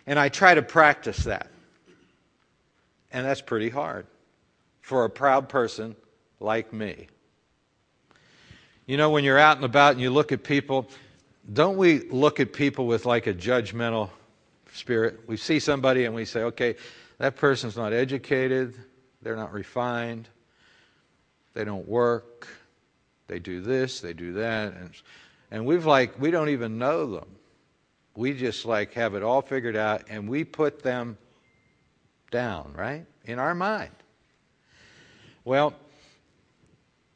And 0.06 0.18
I 0.18 0.30
try 0.30 0.54
to 0.54 0.62
practice 0.62 1.24
that. 1.24 1.50
And 3.12 3.26
that's 3.26 3.42
pretty 3.42 3.68
hard 3.68 4.06
for 4.80 5.04
a 5.04 5.10
proud 5.10 5.50
person 5.50 5.96
like 6.40 6.72
me. 6.72 7.08
You 8.90 8.96
know, 8.96 9.10
when 9.10 9.22
you're 9.22 9.38
out 9.38 9.54
and 9.54 9.64
about 9.64 9.92
and 9.92 10.00
you 10.00 10.10
look 10.10 10.32
at 10.32 10.42
people, 10.42 10.88
don't 11.52 11.76
we 11.76 12.00
look 12.08 12.40
at 12.40 12.52
people 12.52 12.88
with 12.88 13.06
like 13.06 13.28
a 13.28 13.32
judgmental 13.32 14.10
spirit? 14.72 15.20
We 15.28 15.36
see 15.36 15.60
somebody 15.60 16.06
and 16.06 16.14
we 16.16 16.24
say, 16.24 16.42
okay, 16.42 16.74
that 17.18 17.36
person's 17.36 17.76
not 17.76 17.92
educated, 17.92 18.74
they're 19.22 19.36
not 19.36 19.52
refined, 19.52 20.28
they 21.54 21.62
don't 21.62 21.86
work, 21.86 22.48
they 23.28 23.38
do 23.38 23.60
this, 23.60 24.00
they 24.00 24.12
do 24.12 24.32
that. 24.32 24.72
And, 24.72 24.90
and 25.52 25.66
we've 25.66 25.86
like, 25.86 26.20
we 26.20 26.32
don't 26.32 26.48
even 26.48 26.76
know 26.76 27.12
them. 27.12 27.28
We 28.16 28.34
just 28.34 28.64
like 28.64 28.94
have 28.94 29.14
it 29.14 29.22
all 29.22 29.40
figured 29.40 29.76
out 29.76 30.02
and 30.10 30.28
we 30.28 30.42
put 30.42 30.82
them 30.82 31.16
down, 32.32 32.72
right? 32.76 33.06
In 33.24 33.38
our 33.38 33.54
mind. 33.54 33.94
Well, 35.44 35.74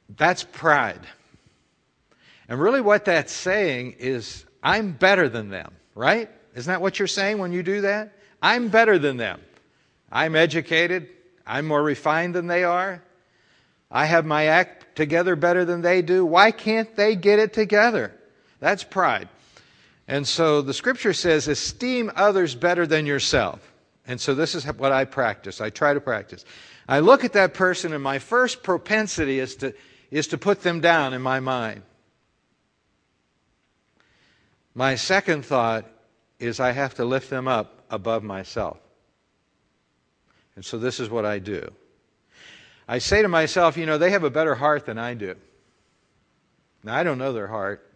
that's 0.09 0.45
pride. 0.45 1.04
And 2.48 2.60
really, 2.60 2.80
what 2.80 3.04
that's 3.06 3.32
saying 3.32 3.96
is, 3.98 4.44
I'm 4.62 4.92
better 4.92 5.28
than 5.28 5.50
them, 5.50 5.72
right? 5.94 6.30
Isn't 6.54 6.70
that 6.70 6.80
what 6.80 6.98
you're 6.98 7.08
saying 7.08 7.38
when 7.38 7.52
you 7.52 7.62
do 7.62 7.82
that? 7.82 8.12
I'm 8.42 8.68
better 8.68 8.98
than 8.98 9.16
them. 9.16 9.40
I'm 10.10 10.36
educated. 10.36 11.08
I'm 11.46 11.66
more 11.66 11.82
refined 11.82 12.34
than 12.34 12.46
they 12.46 12.64
are. 12.64 13.02
I 13.90 14.06
have 14.06 14.24
my 14.24 14.46
act 14.46 14.96
together 14.96 15.36
better 15.36 15.64
than 15.64 15.82
they 15.82 16.02
do. 16.02 16.24
Why 16.24 16.50
can't 16.50 16.94
they 16.96 17.16
get 17.16 17.38
it 17.38 17.52
together? 17.52 18.12
That's 18.60 18.84
pride. 18.84 19.28
And 20.06 20.26
so 20.26 20.62
the 20.62 20.74
scripture 20.74 21.12
says, 21.12 21.48
esteem 21.48 22.10
others 22.14 22.54
better 22.54 22.86
than 22.86 23.06
yourself. 23.06 23.72
And 24.06 24.20
so 24.20 24.34
this 24.34 24.54
is 24.54 24.64
what 24.64 24.92
I 24.92 25.04
practice. 25.04 25.60
I 25.60 25.70
try 25.70 25.94
to 25.94 26.00
practice. 26.00 26.44
I 26.88 27.00
look 27.00 27.24
at 27.24 27.32
that 27.32 27.54
person, 27.54 27.94
and 27.94 28.02
my 28.02 28.18
first 28.18 28.62
propensity 28.62 29.38
is 29.38 29.56
to, 29.56 29.74
is 30.10 30.28
to 30.28 30.38
put 30.38 30.60
them 30.60 30.80
down 30.80 31.14
in 31.14 31.22
my 31.22 31.40
mind. 31.40 31.82
My 34.75 34.97
second 34.97 35.45
thought 35.45 35.87
is 36.38 36.59
I 36.59 36.73
have 36.73 36.95
to 36.95 37.04
lift 37.04 37.31
them 37.31 37.47
up 37.47 37.85
above 37.90 38.23
myself. 38.23 38.78
And 40.57 40.64
so 40.64 40.78
this 40.78 41.00
is 41.00 41.09
what 41.09 41.25
I 41.25 41.38
do. 41.38 41.73
I 42.87 42.99
say 42.99 43.23
to 43.23 43.28
myself, 43.28 43.76
you 43.76 43.87
know, 43.87 43.99
they 43.99 44.11
have 44.11 44.25
a 44.25 44.31
better 44.31 44.54
heart 44.54 44.87
than 44.87 44.99
I 44.99 45.14
do. 45.14 45.37
Now, 46.83 46.97
I 46.97 47.02
don't 47.02 47.19
know 47.19 47.33
their 47.33 47.47
heart, 47.47 47.88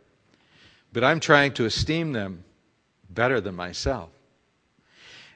but 0.92 1.04
I'm 1.04 1.20
trying 1.20 1.52
to 1.54 1.66
esteem 1.66 2.12
them 2.12 2.44
better 3.10 3.40
than 3.40 3.54
myself. 3.54 4.08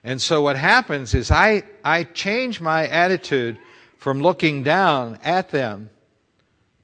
And 0.04 0.20
so 0.20 0.42
what 0.42 0.56
happens 0.56 1.14
is 1.14 1.30
I, 1.30 1.62
I 1.84 2.04
change 2.04 2.60
my 2.60 2.86
attitude 2.88 3.58
from 3.98 4.20
looking 4.20 4.62
down 4.62 5.18
at 5.22 5.50
them 5.50 5.90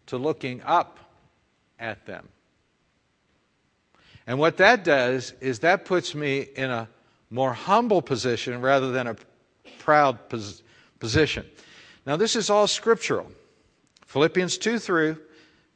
to 0.07 0.19
looking 0.19 0.63
up 0.63 0.99
at 1.81 2.07
them. 2.07 2.29
And 4.29 4.39
what 4.39 4.59
that 4.59 4.85
does 4.85 5.33
is 5.41 5.59
that 5.61 5.85
puts 5.85 6.15
me 6.15 6.47
in 6.55 6.71
a 6.71 6.89
more 7.31 7.53
humble 7.53 8.01
position 8.01 8.61
rather 8.61 8.93
than 8.93 9.09
a 9.09 9.17
proud 9.81 10.29
pos- 10.29 10.63
position. 11.01 11.45
Now, 12.07 12.15
this 12.15 12.37
is 12.37 12.49
all 12.49 12.69
scriptural. 12.69 13.27
Philippians 14.07 14.57
2 14.59 14.79
through 14.79 15.19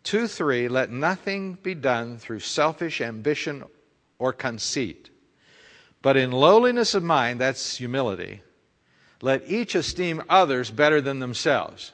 2 0.05 0.29
3 0.29 0.69
let 0.69 0.91
nothing 0.91 1.55
be 1.55 1.75
done 1.75 2.19
through 2.19 2.39
selfish 2.39 3.01
ambition 3.01 3.65
or 4.21 4.33
conceit 4.33 5.11
but 6.03 6.17
in 6.17 6.33
lowliness 6.33 6.95
of 6.95 7.05
mind, 7.05 7.41
that's 7.41 7.77
humility, 7.77 8.43
let 9.23 9.49
each 9.49 9.77
esteem 9.77 10.21
others 10.29 10.69
better 10.71 11.01
than 11.01 11.21
themselves. 11.21 11.93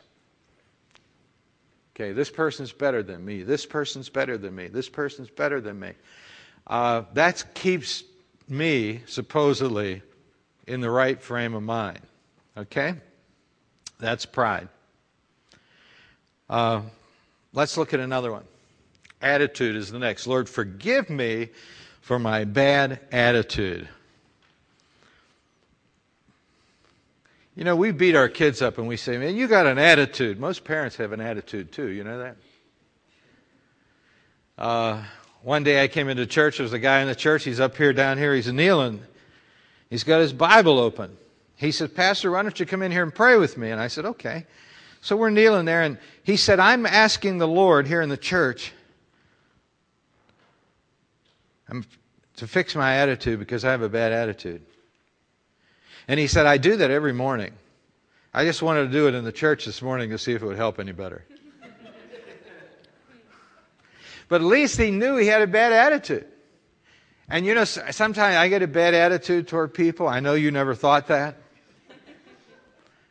Okay, 1.95 2.13
this 2.13 2.31
person's 2.31 2.73
better 2.73 3.03
than 3.03 3.23
me. 3.25 3.43
This 3.43 3.67
person's 3.67 4.09
better 4.09 4.39
than 4.39 4.55
me. 4.55 4.69
This 4.69 4.89
person's 4.89 5.29
better 5.29 5.61
than 5.61 5.79
me. 5.79 5.93
Uh, 6.69 7.03
that 7.15 7.55
keeps 7.55 8.05
me, 8.49 9.01
supposedly, 9.07 10.03
in 10.67 10.81
the 10.81 10.91
right 10.91 11.21
frame 11.21 11.55
of 11.55 11.63
mind. 11.63 12.01
Okay? 12.57 12.95
That's 13.99 14.27
pride. 14.27 14.69
Uh, 16.49 16.83
let's 17.53 17.77
look 17.77 17.95
at 17.95 18.01
another 18.01 18.33
one. 18.33 18.45
Attitude 19.21 19.77
is 19.77 19.91
the 19.91 19.99
next. 19.99 20.27
Lord, 20.27 20.49
forgive 20.49 21.11
me 21.11 21.49
for 22.01 22.19
my 22.19 22.45
bad 22.45 23.01
attitude. 23.11 23.89
You 27.57 27.65
know, 27.65 27.75
we 27.75 27.91
beat 27.91 28.15
our 28.15 28.29
kids 28.29 28.63
up 28.63 28.79
and 28.79 28.87
we 28.87 28.97
say, 28.97 29.19
man, 29.19 29.35
you 29.35 29.49
got 29.49 29.67
an 29.67 29.79
attitude. 29.79 30.39
Most 30.39 30.63
parents 30.63 30.95
have 30.97 31.11
an 31.13 31.21
attitude 31.21 31.73
too. 31.73 31.89
You 31.89 32.05
know 32.05 32.19
that? 32.19 32.37
Uh, 34.57 35.03
one 35.49 35.65
day 35.65 35.83
I 35.83 35.89
came 35.89 36.11
into 36.11 36.27
church. 36.27 36.59
There 36.59 36.65
was 36.65 36.75
a 36.75 36.79
guy 36.79 37.01
in 37.01 37.09
the 37.09 37.15
church. 37.15 37.43
He's 37.43 37.59
up 37.59 37.75
here, 37.75 37.95
down 37.95 38.19
here. 38.19 38.35
He's 38.35 38.53
kneeling. 38.53 39.01
He's 39.89 40.05
got 40.05 40.21
his 40.21 40.35
Bible 40.35 40.79
open. 40.79 41.17
He 41.57 41.73
said, 41.73 41.95
Pastor, 41.95 42.33
why 42.33 42.43
don't 42.43 42.61
you 42.61 42.67
come 42.67 42.83
in 42.83 42.93
here 42.93 43.03
and 43.03 43.15
pray 43.15 43.39
with 43.39 43.57
me? 43.57 43.71
And 43.71 43.81
I 43.81 43.89
said, 43.89 44.05
okay. 44.05 44.45
So 45.01 45.17
we're 45.17 45.31
kneeling 45.31 45.65
there, 45.65 45.81
and 45.81 45.97
he 46.23 46.37
said, 46.37 46.61
I'm 46.61 46.85
asking 46.85 47.39
the 47.39 47.49
Lord 47.49 47.87
here 47.87 48.03
in 48.03 48.11
the 48.11 48.19
church 48.19 48.75
to 52.37 52.47
fix 52.47 52.75
my 52.75 52.97
attitude 52.97 53.39
because 53.39 53.65
I 53.65 53.71
have 53.71 53.81
a 53.81 53.89
bad 53.89 54.13
attitude. 54.13 54.61
And 56.09 56.21
he 56.21 56.27
said, 56.27 56.45
I 56.45 56.59
do 56.59 56.77
that 56.77 56.91
every 56.91 57.15
morning. 57.15 57.55
I 58.35 58.45
just 58.45 58.61
wanted 58.61 58.85
to 58.85 58.93
do 58.93 59.09
it 59.09 59.15
in 59.15 59.25
the 59.25 59.33
church 59.33 59.65
this 59.65 59.81
morning 59.81 60.11
to 60.11 60.19
see 60.19 60.35
if 60.35 60.43
it 60.43 60.47
would 60.47 60.59
help 60.59 60.79
any 60.79 60.93
better. 60.93 61.25
But 64.29 64.41
at 64.41 64.47
least 64.47 64.79
he 64.79 64.91
knew 64.91 65.17
he 65.17 65.27
had 65.27 65.43
a 65.43 65.47
bad 65.47 65.73
attitude. 65.73 66.27
And 67.29 67.45
you 67.45 67.55
know, 67.55 67.65
sometimes 67.65 68.21
I 68.21 68.49
get 68.49 68.63
a 68.63 68.67
bad 68.67 68.95
attitude 68.95 69.49
toward 69.49 69.75
people. 69.75 70.09
I 70.09 70.21
know 70.21 70.35
you 70.35 70.51
never 70.51 70.75
thought 70.75 71.09
that. 71.09 71.37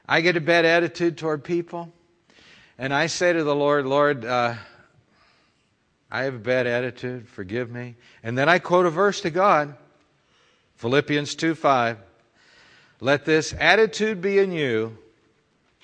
I 0.07 0.21
get 0.21 0.37
a 0.37 0.41
bad 0.41 0.65
attitude 0.65 1.17
toward 1.17 1.43
people. 1.43 1.91
And 2.77 2.93
I 2.93 3.07
say 3.07 3.33
to 3.33 3.43
the 3.43 3.55
Lord, 3.55 3.85
Lord, 3.85 4.25
uh, 4.25 4.55
I 6.09 6.23
have 6.23 6.35
a 6.35 6.39
bad 6.39 6.67
attitude. 6.67 7.27
Forgive 7.27 7.69
me. 7.69 7.95
And 8.23 8.37
then 8.37 8.47
I 8.47 8.59
quote 8.59 8.85
a 8.85 8.89
verse 8.89 9.21
to 9.21 9.29
God 9.29 9.75
Philippians 10.77 11.35
2 11.35 11.55
5. 11.55 11.97
Let 12.99 13.25
this 13.25 13.53
attitude 13.59 14.21
be 14.21 14.39
in 14.39 14.51
you, 14.51 14.97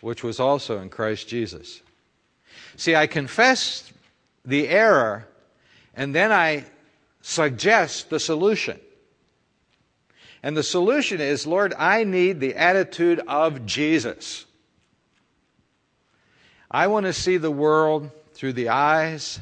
which 0.02 0.24
was 0.24 0.40
also 0.40 0.80
in 0.82 0.90
Christ 0.90 1.28
Jesus. 1.28 1.82
See, 2.76 2.96
I 2.96 3.06
confess 3.06 3.92
the 4.46 4.68
error, 4.68 5.28
and 5.94 6.14
then 6.14 6.32
I 6.32 6.66
suggest 7.22 8.10
the 8.10 8.20
solution. 8.20 8.80
And 10.42 10.58
the 10.58 10.64
solution 10.64 11.22
is 11.22 11.48
Lord, 11.48 11.74
I 11.78 12.04
need 12.04 12.40
the 12.40 12.56
attitude 12.56 13.20
of 13.28 13.66
Jesus. 13.66 14.46
I 16.70 16.88
want 16.88 17.06
to 17.06 17.14
see 17.14 17.38
the 17.38 17.52
world 17.52 18.12
through 18.34 18.54
the 18.54 18.70
eyes 18.70 19.40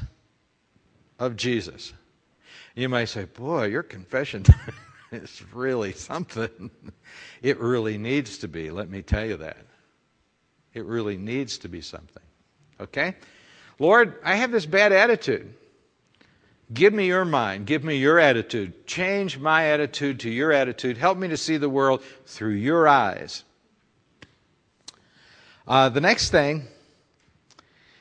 of 1.18 1.36
Jesus. 1.36 1.92
You 2.74 2.88
might 2.88 3.06
say, 3.06 3.24
Boy, 3.24 3.66
your 3.66 3.82
confession 3.82 4.44
is 5.12 5.42
really 5.52 5.92
something. 5.92 6.70
It 7.42 7.58
really 7.58 7.98
needs 7.98 8.38
to 8.38 8.48
be, 8.48 8.70
let 8.70 8.88
me 8.88 9.02
tell 9.02 9.26
you 9.26 9.36
that. 9.38 9.66
It 10.74 10.84
really 10.84 11.16
needs 11.16 11.58
to 11.58 11.68
be 11.68 11.80
something. 11.80 12.22
Okay? 12.80 13.16
Lord, 13.78 14.18
I 14.24 14.36
have 14.36 14.50
this 14.50 14.66
bad 14.66 14.92
attitude. 14.92 15.54
Give 16.72 16.92
me 16.92 17.06
your 17.06 17.24
mind. 17.24 17.66
Give 17.66 17.84
me 17.84 17.96
your 17.96 18.18
attitude. 18.18 18.86
Change 18.86 19.38
my 19.38 19.66
attitude 19.66 20.20
to 20.20 20.30
your 20.30 20.52
attitude. 20.52 20.96
Help 20.96 21.18
me 21.18 21.28
to 21.28 21.36
see 21.36 21.56
the 21.56 21.68
world 21.68 22.02
through 22.26 22.54
your 22.54 22.88
eyes. 22.88 23.44
Uh, 25.66 25.88
the 25.88 26.00
next 26.00 26.30
thing 26.30 26.66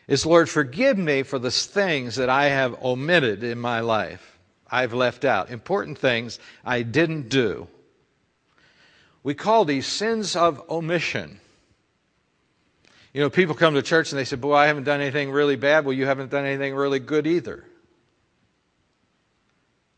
is, 0.07 0.25
Lord, 0.25 0.49
forgive 0.49 0.97
me 0.97 1.23
for 1.23 1.39
the 1.39 1.51
things 1.51 2.15
that 2.15 2.29
I 2.29 2.45
have 2.45 2.83
omitted 2.83 3.43
in 3.43 3.59
my 3.59 3.81
life. 3.81 4.37
I've 4.69 4.93
left 4.93 5.25
out. 5.25 5.49
Important 5.49 5.97
things 5.97 6.39
I 6.63 6.83
didn't 6.83 7.29
do. 7.29 7.67
We 9.23 9.33
call 9.33 9.65
these 9.65 9.85
sins 9.85 10.35
of 10.35 10.61
omission. 10.69 11.39
You 13.13 13.21
know, 13.21 13.29
people 13.29 13.55
come 13.55 13.73
to 13.73 13.81
church 13.81 14.11
and 14.11 14.19
they 14.19 14.25
say, 14.25 14.37
Boy, 14.37 14.53
I 14.53 14.67
haven't 14.67 14.85
done 14.85 15.01
anything 15.01 15.31
really 15.31 15.57
bad. 15.57 15.85
Well, 15.85 15.93
you 15.93 16.05
haven't 16.05 16.31
done 16.31 16.45
anything 16.45 16.75
really 16.75 16.99
good 16.99 17.27
either. 17.27 17.65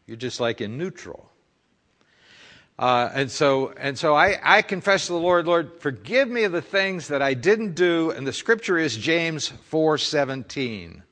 You're 0.07 0.17
just 0.17 0.39
like 0.39 0.61
in 0.61 0.77
neutral. 0.77 1.29
Uh, 2.77 3.09
and 3.13 3.29
so, 3.29 3.71
and 3.77 3.97
so 3.97 4.15
I, 4.15 4.39
I 4.43 4.61
confess 4.63 5.05
to 5.05 5.13
the 5.13 5.19
Lord, 5.19 5.45
Lord, 5.45 5.79
forgive 5.79 6.27
me 6.27 6.43
of 6.43 6.51
the 6.51 6.61
things 6.61 7.09
that 7.09 7.21
I 7.21 7.35
didn't 7.35 7.75
do. 7.75 8.09
And 8.09 8.25
the 8.25 8.33
scripture 8.33 8.77
is 8.77 8.97
James 8.97 9.53
4:17. 9.71 11.03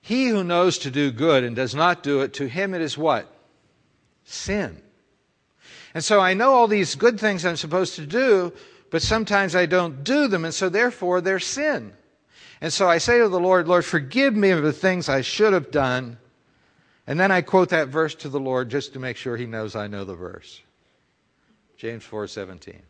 He 0.00 0.28
who 0.28 0.42
knows 0.42 0.78
to 0.78 0.90
do 0.90 1.12
good 1.12 1.44
and 1.44 1.54
does 1.54 1.74
not 1.74 2.02
do 2.02 2.22
it, 2.22 2.32
to 2.34 2.48
him 2.48 2.74
it 2.74 2.80
is 2.80 2.96
what? 2.96 3.32
Sin. 4.24 4.80
And 5.94 6.02
so 6.02 6.18
I 6.18 6.34
know 6.34 6.54
all 6.54 6.66
these 6.66 6.94
good 6.94 7.20
things 7.20 7.44
I'm 7.44 7.56
supposed 7.56 7.96
to 7.96 8.06
do, 8.06 8.52
but 8.90 9.02
sometimes 9.02 9.54
I 9.54 9.66
don't 9.66 10.04
do 10.04 10.28
them, 10.28 10.44
and 10.44 10.54
so 10.54 10.68
therefore 10.68 11.20
they're 11.20 11.38
sin. 11.38 11.92
And 12.60 12.72
so 12.72 12.88
I 12.88 12.98
say 12.98 13.18
to 13.18 13.28
the 13.28 13.40
Lord, 13.40 13.68
Lord, 13.68 13.84
forgive 13.84 14.34
me 14.34 14.50
of 14.50 14.62
the 14.62 14.72
things 14.72 15.08
I 15.08 15.20
should 15.20 15.52
have 15.52 15.70
done 15.70 16.18
and 17.08 17.18
then 17.18 17.32
I 17.32 17.40
quote 17.40 17.70
that 17.70 17.88
verse 17.88 18.14
to 18.16 18.28
the 18.28 18.38
Lord 18.38 18.68
just 18.68 18.92
to 18.92 18.98
make 18.98 19.16
sure 19.16 19.34
he 19.34 19.46
knows 19.46 19.74
I 19.74 19.86
know 19.86 20.04
the 20.04 20.14
verse. 20.14 20.60
James 21.78 22.04
4:17. 22.04 22.82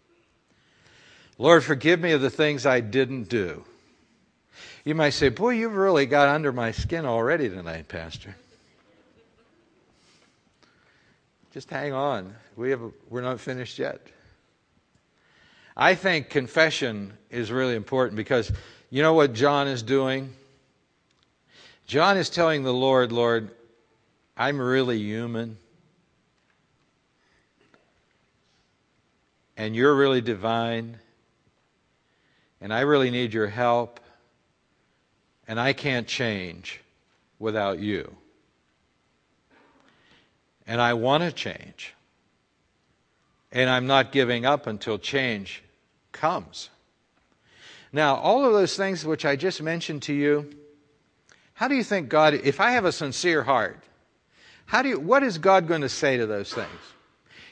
Lord, 1.39 1.63
forgive 1.63 2.01
me 2.01 2.11
of 2.11 2.21
the 2.21 2.29
things 2.29 2.67
I 2.67 2.81
didn't 2.81 3.29
do. 3.29 3.65
You 4.85 4.97
might 4.97 5.11
say, 5.11 5.29
"Boy, 5.29 5.51
you've 5.51 5.77
really 5.77 6.05
got 6.05 6.29
under 6.29 6.51
my 6.51 6.73
skin 6.73 7.07
already 7.07 7.49
tonight, 7.49 7.87
pastor." 7.87 8.35
Just 11.53 11.71
hang 11.71 11.93
on. 11.93 12.35
We 12.57 12.71
have 12.71 12.81
we're 13.09 13.21
not 13.21 13.39
finished 13.39 13.79
yet. 13.79 14.05
I 15.81 15.95
think 15.95 16.29
confession 16.29 17.13
is 17.31 17.53
really 17.53 17.77
important 17.77 18.17
because 18.17 18.51
you 18.91 19.01
know 19.01 19.15
what 19.15 19.33
John 19.33 19.69
is 19.69 19.81
doing? 19.81 20.33
John 21.87 22.17
is 22.17 22.29
telling 22.29 22.65
the 22.65 22.73
Lord, 22.73 23.13
Lord, 23.13 23.53
I'm 24.37 24.61
really 24.61 24.99
human. 24.99 25.57
And 29.57 29.77
you're 29.77 29.95
really 29.95 30.21
divine. 30.21 30.99
And 32.61 32.75
I 32.75 32.81
really 32.81 33.13
need 33.13 33.33
your 33.33 33.47
help. 33.47 34.01
And 35.47 35.61
I 35.61 35.75
can't 35.75 36.09
change 36.09 36.81
without 37.39 37.79
you. 37.79 38.17
And 40.67 40.81
I 40.81 40.95
want 40.95 41.23
to 41.23 41.31
change. 41.31 41.95
And 43.53 43.71
I'm 43.71 43.87
not 43.87 44.11
giving 44.11 44.45
up 44.45 44.67
until 44.67 44.99
change 44.99 45.63
comes. 46.13 46.71
Now, 47.93 48.17
all 48.17 48.45
of 48.45 48.53
those 48.53 48.77
things 48.77 49.05
which 49.05 49.25
I 49.25 49.37
just 49.37 49.63
mentioned 49.63 50.03
to 50.03 50.13
you, 50.13 50.51
how 51.55 51.69
do 51.69 51.75
you 51.75 51.85
think 51.85 52.09
God, 52.09 52.35
if 52.35 52.61
I 52.61 52.73
have 52.73 52.85
a 52.85 52.93
sincere 52.93 53.43
heart, 53.43 53.83
how 54.67 54.83
do 54.83 54.91
you, 54.91 55.01
what 55.01 55.23
is 55.23 55.39
God 55.39 55.67
going 55.67 55.81
to 55.81 55.89
say 55.89 56.19
to 56.19 56.27
those 56.27 56.53
things? 56.53 56.69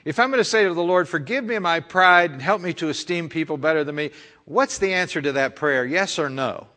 If 0.04 0.20
I'm 0.20 0.30
going 0.30 0.38
to 0.38 0.44
say 0.44 0.64
to 0.64 0.74
the 0.74 0.82
Lord, 0.82 1.08
forgive 1.08 1.44
me 1.44 1.58
my 1.58 1.80
pride 1.80 2.30
and 2.30 2.40
help 2.40 2.60
me 2.60 2.72
to 2.74 2.88
esteem 2.88 3.28
people 3.28 3.56
better 3.56 3.82
than 3.82 3.94
me, 3.94 4.10
what's 4.44 4.78
the 4.78 4.92
answer 4.92 5.20
to 5.20 5.32
that 5.32 5.56
prayer? 5.56 5.84
Yes 5.84 6.18
or 6.18 6.28
no? 6.28 6.68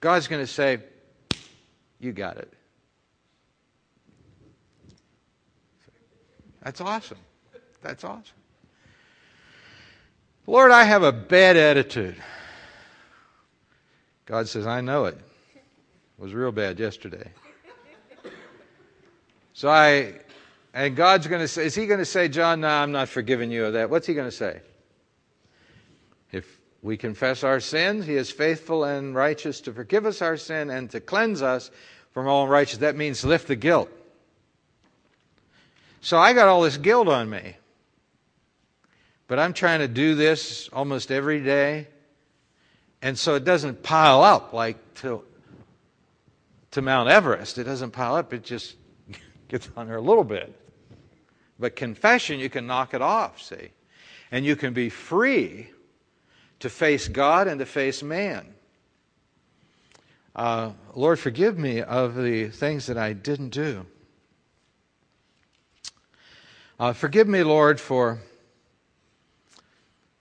God's 0.00 0.28
going 0.28 0.42
to 0.42 0.46
say, 0.46 0.78
you 1.98 2.12
got 2.12 2.36
it. 2.36 2.52
That's 6.62 6.80
awesome. 6.80 7.18
That's 7.82 8.04
awesome. 8.04 8.36
Lord, 10.46 10.72
I 10.72 10.84
have 10.84 11.02
a 11.02 11.12
bad 11.12 11.56
attitude. 11.56 12.16
God 14.26 14.48
says, 14.48 14.66
I 14.66 14.80
know 14.80 15.04
it. 15.04 15.18
It 15.54 15.62
was 16.18 16.34
real 16.34 16.52
bad 16.52 16.78
yesterday. 16.78 17.30
So 19.54 19.68
I, 19.68 20.14
and 20.74 20.96
God's 20.96 21.26
going 21.26 21.42
to 21.42 21.48
say, 21.48 21.66
is 21.66 21.74
He 21.74 21.86
going 21.86 22.00
to 22.00 22.04
say, 22.04 22.28
John, 22.28 22.62
no, 22.62 22.68
I'm 22.68 22.92
not 22.92 23.08
forgiving 23.08 23.50
you 23.50 23.66
of 23.66 23.74
that? 23.74 23.90
What's 23.90 24.06
He 24.06 24.14
going 24.14 24.28
to 24.28 24.36
say? 24.36 24.60
If 26.32 26.58
we 26.82 26.96
confess 26.96 27.44
our 27.44 27.60
sins, 27.60 28.06
He 28.06 28.16
is 28.16 28.30
faithful 28.30 28.84
and 28.84 29.14
righteous 29.14 29.60
to 29.62 29.72
forgive 29.72 30.06
us 30.06 30.22
our 30.22 30.36
sin 30.36 30.70
and 30.70 30.90
to 30.90 31.00
cleanse 31.00 31.42
us 31.42 31.70
from 32.12 32.26
all 32.26 32.44
unrighteousness. 32.44 32.80
That 32.80 32.96
means 32.96 33.24
lift 33.24 33.48
the 33.48 33.56
guilt. 33.56 33.90
So 36.00 36.18
I 36.18 36.32
got 36.32 36.48
all 36.48 36.62
this 36.62 36.78
guilt 36.78 37.06
on 37.06 37.30
me. 37.30 37.56
But 39.32 39.38
I'm 39.38 39.54
trying 39.54 39.78
to 39.78 39.88
do 39.88 40.14
this 40.14 40.68
almost 40.74 41.10
every 41.10 41.40
day. 41.40 41.88
And 43.00 43.18
so 43.18 43.34
it 43.34 43.44
doesn't 43.44 43.82
pile 43.82 44.22
up 44.22 44.52
like 44.52 44.76
to, 44.96 45.24
to 46.72 46.82
Mount 46.82 47.08
Everest. 47.08 47.56
It 47.56 47.64
doesn't 47.64 47.92
pile 47.92 48.14
up. 48.14 48.34
It 48.34 48.44
just 48.44 48.76
gets 49.48 49.70
on 49.74 49.86
there 49.86 49.96
a 49.96 50.02
little 50.02 50.22
bit. 50.22 50.54
But 51.58 51.76
confession, 51.76 52.40
you 52.40 52.50
can 52.50 52.66
knock 52.66 52.92
it 52.92 53.00
off, 53.00 53.40
see? 53.40 53.70
And 54.30 54.44
you 54.44 54.54
can 54.54 54.74
be 54.74 54.90
free 54.90 55.70
to 56.58 56.68
face 56.68 57.08
God 57.08 57.48
and 57.48 57.58
to 57.60 57.64
face 57.64 58.02
man. 58.02 58.52
Uh, 60.36 60.72
Lord, 60.94 61.18
forgive 61.18 61.56
me 61.58 61.80
of 61.80 62.16
the 62.16 62.50
things 62.50 62.84
that 62.84 62.98
I 62.98 63.14
didn't 63.14 63.48
do. 63.48 63.86
Uh, 66.78 66.92
forgive 66.92 67.26
me, 67.26 67.42
Lord, 67.42 67.80
for 67.80 68.20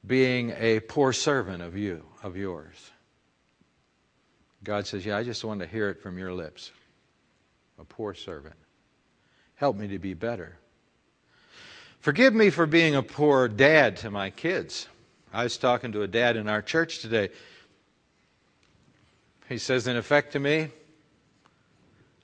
being 0.05 0.53
a 0.57 0.79
poor 0.79 1.13
servant 1.13 1.61
of 1.61 1.77
you, 1.77 2.03
of 2.23 2.35
yours. 2.35 2.91
God 4.63 4.87
says, 4.87 5.05
Yeah, 5.05 5.17
I 5.17 5.23
just 5.23 5.43
want 5.43 5.59
to 5.61 5.67
hear 5.67 5.89
it 5.89 6.01
from 6.01 6.17
your 6.17 6.33
lips. 6.33 6.71
A 7.79 7.83
poor 7.83 8.13
servant. 8.13 8.55
Help 9.55 9.75
me 9.75 9.87
to 9.89 9.99
be 9.99 10.13
better. 10.13 10.57
Forgive 11.99 12.33
me 12.33 12.49
for 12.49 12.65
being 12.65 12.95
a 12.95 13.03
poor 13.03 13.47
dad 13.47 13.97
to 13.97 14.09
my 14.09 14.31
kids. 14.31 14.87
I 15.33 15.43
was 15.43 15.57
talking 15.57 15.91
to 15.93 16.01
a 16.01 16.07
dad 16.07 16.35
in 16.35 16.49
our 16.49 16.61
church 16.61 16.99
today. 16.99 17.29
He 19.47 19.57
says, 19.57 19.87
in 19.87 19.97
effect 19.97 20.33
to 20.33 20.39
me, 20.39 20.69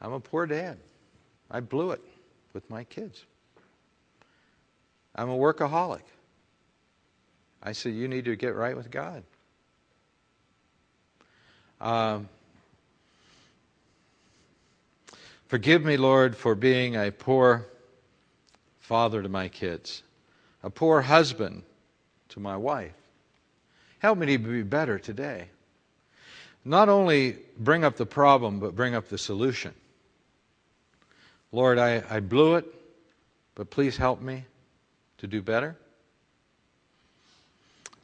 I'm 0.01 0.13
a 0.13 0.19
poor 0.19 0.45
dad. 0.45 0.77
I 1.49 1.59
blew 1.59 1.91
it 1.91 2.01
with 2.53 2.69
my 2.69 2.83
kids. 2.85 3.23
I'm 5.15 5.29
a 5.29 5.37
workaholic. 5.37 6.01
I 7.67 7.73
said, 7.73 7.95
You 7.95 8.07
need 8.07 8.23
to 8.25 8.35
get 8.37 8.55
right 8.55 8.77
with 8.77 8.89
God. 8.89 9.23
Um, 11.81 12.29
forgive 15.47 15.83
me, 15.83 15.97
Lord, 15.97 16.37
for 16.37 16.55
being 16.55 16.95
a 16.95 17.11
poor 17.11 17.65
father 18.79 19.21
to 19.21 19.27
my 19.27 19.49
kids, 19.49 20.01
a 20.63 20.69
poor 20.69 21.01
husband 21.01 21.63
to 22.29 22.39
my 22.39 22.55
wife. 22.55 22.93
Help 23.99 24.17
me 24.17 24.27
to 24.27 24.37
be 24.37 24.63
better 24.63 24.97
today. 24.97 25.49
Not 26.63 26.87
only 26.87 27.35
bring 27.59 27.83
up 27.83 27.97
the 27.97 28.05
problem, 28.05 28.61
but 28.61 28.77
bring 28.77 28.95
up 28.95 29.09
the 29.09 29.17
solution. 29.17 29.73
Lord, 31.51 31.79
I, 31.79 32.01
I 32.09 32.21
blew 32.21 32.55
it, 32.55 32.65
but 33.55 33.69
please 33.69 33.97
help 33.97 34.21
me 34.21 34.45
to 35.17 35.27
do 35.27 35.41
better. 35.41 35.75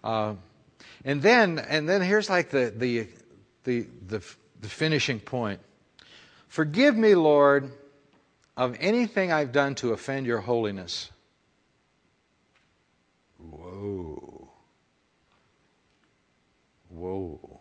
Uh, 0.04 0.36
and 1.06 1.22
then, 1.22 1.60
and 1.60 1.88
then 1.88 2.02
here's 2.02 2.30
like 2.30 2.50
the, 2.50 2.74
the, 2.76 3.08
the, 3.64 3.88
the, 4.08 4.24
the 4.62 4.70
finishing 4.70 5.20
point. 5.20 5.60
Forgive 6.48 6.96
me, 6.96 7.16
Lord, 7.16 7.72
of 8.56 8.78
anything 8.80 9.32
I've 9.32 9.52
done 9.52 9.76
to 9.76 9.94
offend 9.94 10.26
your 10.26 10.42
holiness. 10.42 11.10
Whoa. 13.40 14.50
Whoa. 16.90 17.60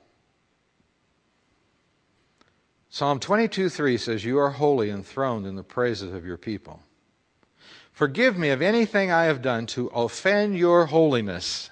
Psalm 2.91 3.19
22 3.19 3.71
3 3.71 3.97
says, 3.97 4.25
You 4.25 4.39
are 4.39 4.51
holy, 4.51 4.91
enthroned 4.91 5.47
in 5.47 5.57
the 5.57 5.63
praises 5.63 6.13
of 6.13 6.27
your 6.27 6.37
people. 6.37 6.81
Forgive 7.93 8.37
me 8.37 8.51
of 8.51 8.61
anything 8.61 9.11
I 9.11 9.25
have 9.25 9.43
done 9.43 9.67
to 9.69 9.87
offend 9.89 10.59
your 10.59 10.87
holiness. 10.87 11.71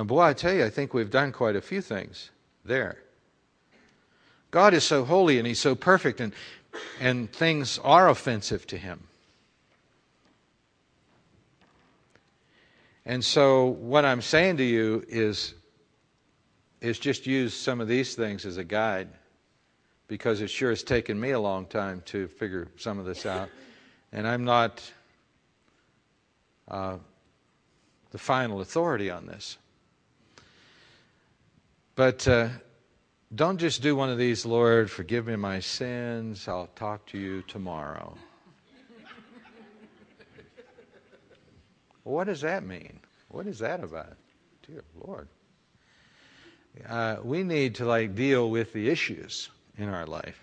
And 0.00 0.08
boy, 0.08 0.22
I 0.22 0.32
tell 0.32 0.54
you, 0.54 0.64
I 0.64 0.70
think 0.70 0.94
we've 0.94 1.10
done 1.10 1.30
quite 1.30 1.56
a 1.56 1.60
few 1.60 1.82
things 1.82 2.30
there. 2.64 2.96
God 4.50 4.72
is 4.72 4.82
so 4.82 5.04
holy 5.04 5.36
and 5.36 5.46
He's 5.46 5.58
so 5.58 5.74
perfect, 5.74 6.22
and, 6.22 6.32
and 7.00 7.30
things 7.30 7.78
are 7.84 8.08
offensive 8.08 8.66
to 8.68 8.78
Him. 8.78 9.02
And 13.04 13.22
so, 13.22 13.66
what 13.66 14.06
I'm 14.06 14.22
saying 14.22 14.56
to 14.56 14.64
you 14.64 15.04
is, 15.06 15.52
is 16.80 16.98
just 16.98 17.26
use 17.26 17.52
some 17.52 17.78
of 17.78 17.86
these 17.86 18.14
things 18.14 18.46
as 18.46 18.56
a 18.56 18.64
guide 18.64 19.08
because 20.08 20.40
it 20.40 20.48
sure 20.48 20.70
has 20.70 20.82
taken 20.82 21.20
me 21.20 21.32
a 21.32 21.40
long 21.40 21.66
time 21.66 22.02
to 22.06 22.26
figure 22.26 22.68
some 22.78 22.98
of 22.98 23.04
this 23.04 23.26
out. 23.26 23.50
And 24.12 24.26
I'm 24.26 24.44
not 24.44 24.82
uh, 26.66 26.96
the 28.10 28.18
final 28.18 28.60
authority 28.60 29.08
on 29.08 29.26
this. 29.26 29.56
But 32.00 32.26
uh, 32.26 32.48
don't 33.34 33.58
just 33.58 33.82
do 33.82 33.94
one 33.94 34.08
of 34.08 34.16
these, 34.16 34.46
Lord, 34.46 34.90
forgive 34.90 35.26
me 35.26 35.36
my 35.36 35.60
sins. 35.60 36.48
I'll 36.48 36.70
talk 36.74 37.04
to 37.08 37.18
you 37.18 37.42
tomorrow. 37.42 38.16
what 42.02 42.24
does 42.24 42.40
that 42.40 42.64
mean? 42.64 43.00
What 43.28 43.46
is 43.46 43.58
that 43.58 43.84
about? 43.84 44.16
Dear 44.66 44.82
Lord. 44.98 45.28
Uh, 46.88 47.16
we 47.22 47.42
need 47.42 47.74
to 47.74 47.84
like 47.84 48.14
deal 48.14 48.48
with 48.48 48.72
the 48.72 48.88
issues 48.88 49.50
in 49.76 49.90
our 49.90 50.06
life 50.06 50.42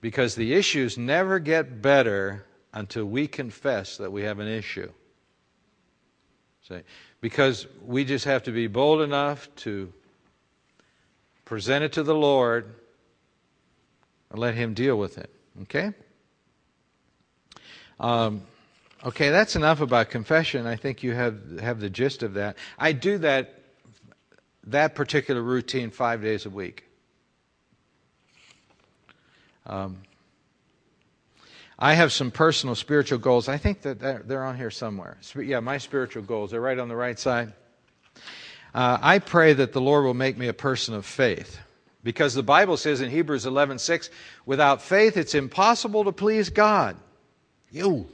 because 0.00 0.36
the 0.36 0.54
issues 0.54 0.96
never 0.96 1.40
get 1.40 1.82
better 1.82 2.44
until 2.72 3.06
we 3.06 3.26
confess 3.26 3.96
that 3.96 4.12
we 4.12 4.22
have 4.22 4.38
an 4.38 4.46
issue. 4.46 4.92
See? 6.68 6.82
Because 7.20 7.66
we 7.84 8.04
just 8.04 8.24
have 8.26 8.44
to 8.44 8.52
be 8.52 8.68
bold 8.68 9.00
enough 9.00 9.52
to 9.56 9.92
present 11.50 11.82
it 11.82 11.94
to 11.94 12.04
the 12.04 12.14
Lord 12.14 12.76
and 14.30 14.38
let 14.38 14.54
Him 14.54 14.72
deal 14.72 14.96
with 14.96 15.18
it. 15.18 15.34
Okay? 15.62 15.92
Um, 17.98 18.42
okay, 19.04 19.30
that's 19.30 19.56
enough 19.56 19.80
about 19.80 20.10
confession. 20.10 20.64
I 20.68 20.76
think 20.76 21.02
you 21.02 21.12
have, 21.12 21.58
have 21.58 21.80
the 21.80 21.90
gist 21.90 22.22
of 22.22 22.34
that. 22.34 22.56
I 22.78 22.92
do 22.92 23.18
that, 23.18 23.62
that 24.68 24.94
particular 24.94 25.42
routine 25.42 25.90
five 25.90 26.22
days 26.22 26.46
a 26.46 26.50
week. 26.50 26.84
Um, 29.66 30.02
I 31.80 31.94
have 31.94 32.12
some 32.12 32.30
personal 32.30 32.76
spiritual 32.76 33.18
goals. 33.18 33.48
I 33.48 33.56
think 33.56 33.82
that 33.82 33.98
they're, 33.98 34.44
on 34.44 34.56
here 34.56 34.70
somewhere. 34.70 35.18
Yeah, 35.34 35.58
my 35.58 35.78
spiritual 35.78 36.22
goals. 36.22 36.52
They're 36.52 36.60
right 36.60 36.78
on 36.78 36.86
the 36.86 36.94
right 36.94 37.18
side. 37.18 37.54
Uh, 38.74 38.98
I 39.00 39.18
pray 39.18 39.52
that 39.52 39.72
the 39.72 39.80
Lord 39.80 40.04
will 40.04 40.14
make 40.14 40.38
me 40.38 40.48
a 40.48 40.54
person 40.54 40.94
of 40.94 41.04
faith. 41.04 41.58
Because 42.02 42.34
the 42.34 42.42
Bible 42.42 42.76
says 42.76 43.00
in 43.00 43.10
Hebrews 43.10 43.44
11:6, 43.44 44.10
without 44.46 44.80
faith 44.80 45.16
it's 45.16 45.34
impossible 45.34 46.04
to 46.04 46.12
please 46.12 46.48
God. 46.48 46.96
You. 47.70 48.06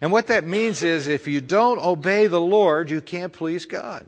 And 0.00 0.12
what 0.12 0.28
that 0.28 0.44
means 0.44 0.82
is 0.82 1.08
if 1.08 1.26
you 1.26 1.40
don't 1.40 1.80
obey 1.80 2.28
the 2.28 2.40
Lord, 2.40 2.90
you 2.90 3.00
can't 3.00 3.32
please 3.32 3.66
God. 3.66 4.06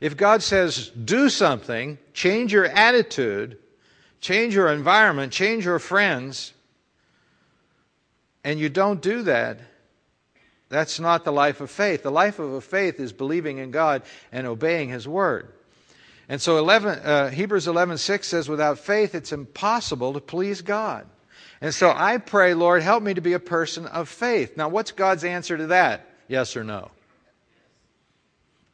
If 0.00 0.16
God 0.16 0.42
says, 0.42 0.88
do 0.90 1.28
something, 1.28 1.98
change 2.12 2.52
your 2.52 2.66
attitude, 2.66 3.58
change 4.20 4.54
your 4.54 4.68
environment, 4.68 5.32
change 5.32 5.64
your 5.64 5.78
friends, 5.78 6.52
and 8.44 8.58
you 8.58 8.68
don't 8.68 9.00
do 9.00 9.22
that, 9.22 9.58
that's 10.72 10.98
not 10.98 11.24
the 11.24 11.32
life 11.32 11.60
of 11.60 11.70
faith. 11.70 12.02
The 12.02 12.10
life 12.10 12.38
of 12.38 12.54
a 12.54 12.60
faith 12.62 12.98
is 12.98 13.12
believing 13.12 13.58
in 13.58 13.70
God 13.70 14.02
and 14.32 14.46
obeying 14.46 14.88
His 14.88 15.06
word. 15.06 15.52
And 16.30 16.40
so 16.40 16.56
11, 16.56 16.98
uh, 17.00 17.28
Hebrews 17.28 17.66
11:6 17.66 18.26
says, 18.26 18.48
"Without 18.48 18.78
faith, 18.78 19.14
it's 19.14 19.32
impossible 19.32 20.14
to 20.14 20.20
please 20.20 20.62
God." 20.62 21.06
And 21.60 21.74
so 21.74 21.92
I 21.94 22.16
pray, 22.16 22.54
Lord, 22.54 22.82
help 22.82 23.02
me 23.02 23.12
to 23.12 23.20
be 23.20 23.34
a 23.34 23.38
person 23.38 23.86
of 23.86 24.08
faith. 24.08 24.56
Now, 24.56 24.70
what's 24.70 24.92
God's 24.92 25.24
answer 25.24 25.58
to 25.58 25.66
that? 25.66 26.06
Yes 26.26 26.56
or 26.56 26.64
no? 26.64 26.90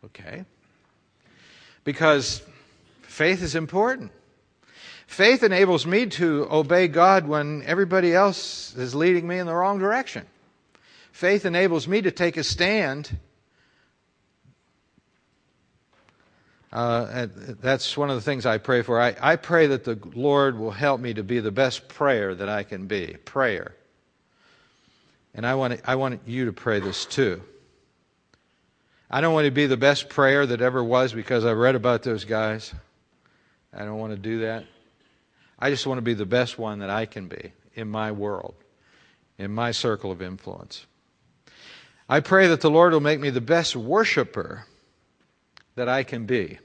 Okay. 0.04 0.44
Because 1.82 2.42
faith 3.02 3.42
is 3.42 3.56
important. 3.56 4.12
Faith 5.08 5.42
enables 5.42 5.84
me 5.84 6.06
to 6.06 6.46
obey 6.48 6.86
God 6.86 7.26
when 7.26 7.64
everybody 7.64 8.14
else 8.14 8.76
is 8.76 8.94
leading 8.94 9.26
me 9.26 9.38
in 9.38 9.46
the 9.46 9.54
wrong 9.54 9.80
direction. 9.80 10.26
Faith 11.18 11.44
enables 11.44 11.88
me 11.88 12.00
to 12.00 12.12
take 12.12 12.36
a 12.36 12.44
stand. 12.44 13.18
Uh, 16.72 17.26
that's 17.60 17.96
one 17.96 18.08
of 18.08 18.14
the 18.14 18.22
things 18.22 18.46
I 18.46 18.58
pray 18.58 18.82
for. 18.82 19.00
I, 19.00 19.16
I 19.20 19.34
pray 19.34 19.66
that 19.66 19.82
the 19.82 19.98
Lord 20.14 20.56
will 20.56 20.70
help 20.70 21.00
me 21.00 21.14
to 21.14 21.24
be 21.24 21.40
the 21.40 21.50
best 21.50 21.88
prayer 21.88 22.36
that 22.36 22.48
I 22.48 22.62
can 22.62 22.86
be. 22.86 23.16
Prayer. 23.24 23.74
And 25.34 25.44
I 25.44 25.56
want, 25.56 25.80
I 25.84 25.96
want 25.96 26.20
you 26.24 26.44
to 26.44 26.52
pray 26.52 26.78
this 26.78 27.04
too. 27.04 27.42
I 29.10 29.20
don't 29.20 29.34
want 29.34 29.46
to 29.46 29.50
be 29.50 29.66
the 29.66 29.76
best 29.76 30.08
prayer 30.08 30.46
that 30.46 30.60
ever 30.60 30.84
was 30.84 31.12
because 31.12 31.44
I 31.44 31.50
read 31.50 31.74
about 31.74 32.04
those 32.04 32.24
guys. 32.24 32.72
I 33.72 33.84
don't 33.84 33.98
want 33.98 34.12
to 34.12 34.18
do 34.20 34.42
that. 34.42 34.66
I 35.58 35.70
just 35.70 35.84
want 35.84 35.98
to 35.98 36.02
be 36.02 36.14
the 36.14 36.26
best 36.26 36.60
one 36.60 36.78
that 36.78 36.90
I 36.90 37.06
can 37.06 37.26
be 37.26 37.54
in 37.74 37.88
my 37.88 38.12
world, 38.12 38.54
in 39.36 39.50
my 39.50 39.72
circle 39.72 40.12
of 40.12 40.22
influence. 40.22 40.86
I 42.08 42.20
pray 42.20 42.48
that 42.48 42.62
the 42.62 42.70
Lord 42.70 42.92
will 42.92 43.00
make 43.00 43.20
me 43.20 43.30
the 43.30 43.40
best 43.40 43.76
worshiper 43.76 44.64
that 45.74 45.88
I 45.88 46.04
can 46.04 46.24
be. 46.24 46.58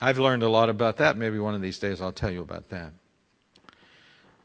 I've 0.00 0.18
learned 0.18 0.42
a 0.42 0.48
lot 0.48 0.70
about 0.70 0.98
that. 0.98 1.16
Maybe 1.16 1.38
one 1.38 1.54
of 1.54 1.60
these 1.60 1.78
days 1.78 2.00
I'll 2.00 2.12
tell 2.12 2.30
you 2.30 2.40
about 2.40 2.70
that. 2.70 2.92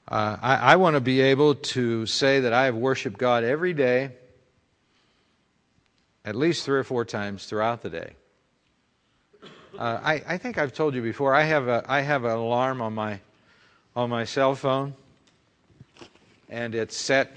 Uh, 0.08 0.38
I, 0.42 0.56
I 0.56 0.76
want 0.76 0.96
to 0.96 1.02
be 1.02 1.22
able 1.22 1.56
to 1.56 2.06
say 2.06 2.42
that 2.42 2.52
I 2.52 2.66
have 2.66 2.76
worshiped 2.76 3.18
God 3.18 3.44
every 3.44 3.74
day, 3.74 4.12
at 6.26 6.36
least 6.36 6.66
three 6.66 6.78
or 6.78 6.84
four 6.84 7.06
times 7.06 7.46
throughout 7.46 7.82
the 7.82 7.90
day. 7.90 8.14
Uh, 9.78 10.00
I, 10.04 10.24
I, 10.28 10.38
think 10.38 10.58
I've 10.58 10.74
told 10.74 10.94
you 10.94 11.02
before. 11.02 11.34
I 11.34 11.44
have 11.44 11.68
a 11.68 11.84
I 11.88 12.02
have 12.02 12.26
an 12.26 12.32
alarm 12.32 12.80
on 12.80 12.94
my 12.94 13.22
on 13.96 14.10
my 14.10 14.24
cell 14.24 14.54
phone, 14.54 14.94
and 16.48 16.76
it's 16.76 16.96
set 16.96 17.36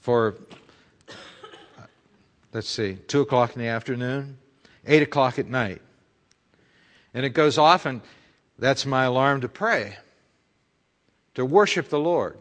for 0.00 0.36
uh, 1.08 1.82
let's 2.52 2.68
see, 2.68 2.94
two 3.06 3.20
o'clock 3.20 3.54
in 3.54 3.62
the 3.62 3.68
afternoon, 3.68 4.38
eight 4.86 5.02
o'clock 5.02 5.38
at 5.38 5.46
night, 5.46 5.80
and 7.14 7.24
it 7.24 7.30
goes 7.30 7.58
off, 7.58 7.86
and 7.86 8.00
that's 8.58 8.84
my 8.84 9.04
alarm 9.04 9.42
to 9.42 9.48
pray, 9.48 9.96
to 11.34 11.44
worship 11.44 11.88
the 11.88 11.98
Lord, 11.98 12.38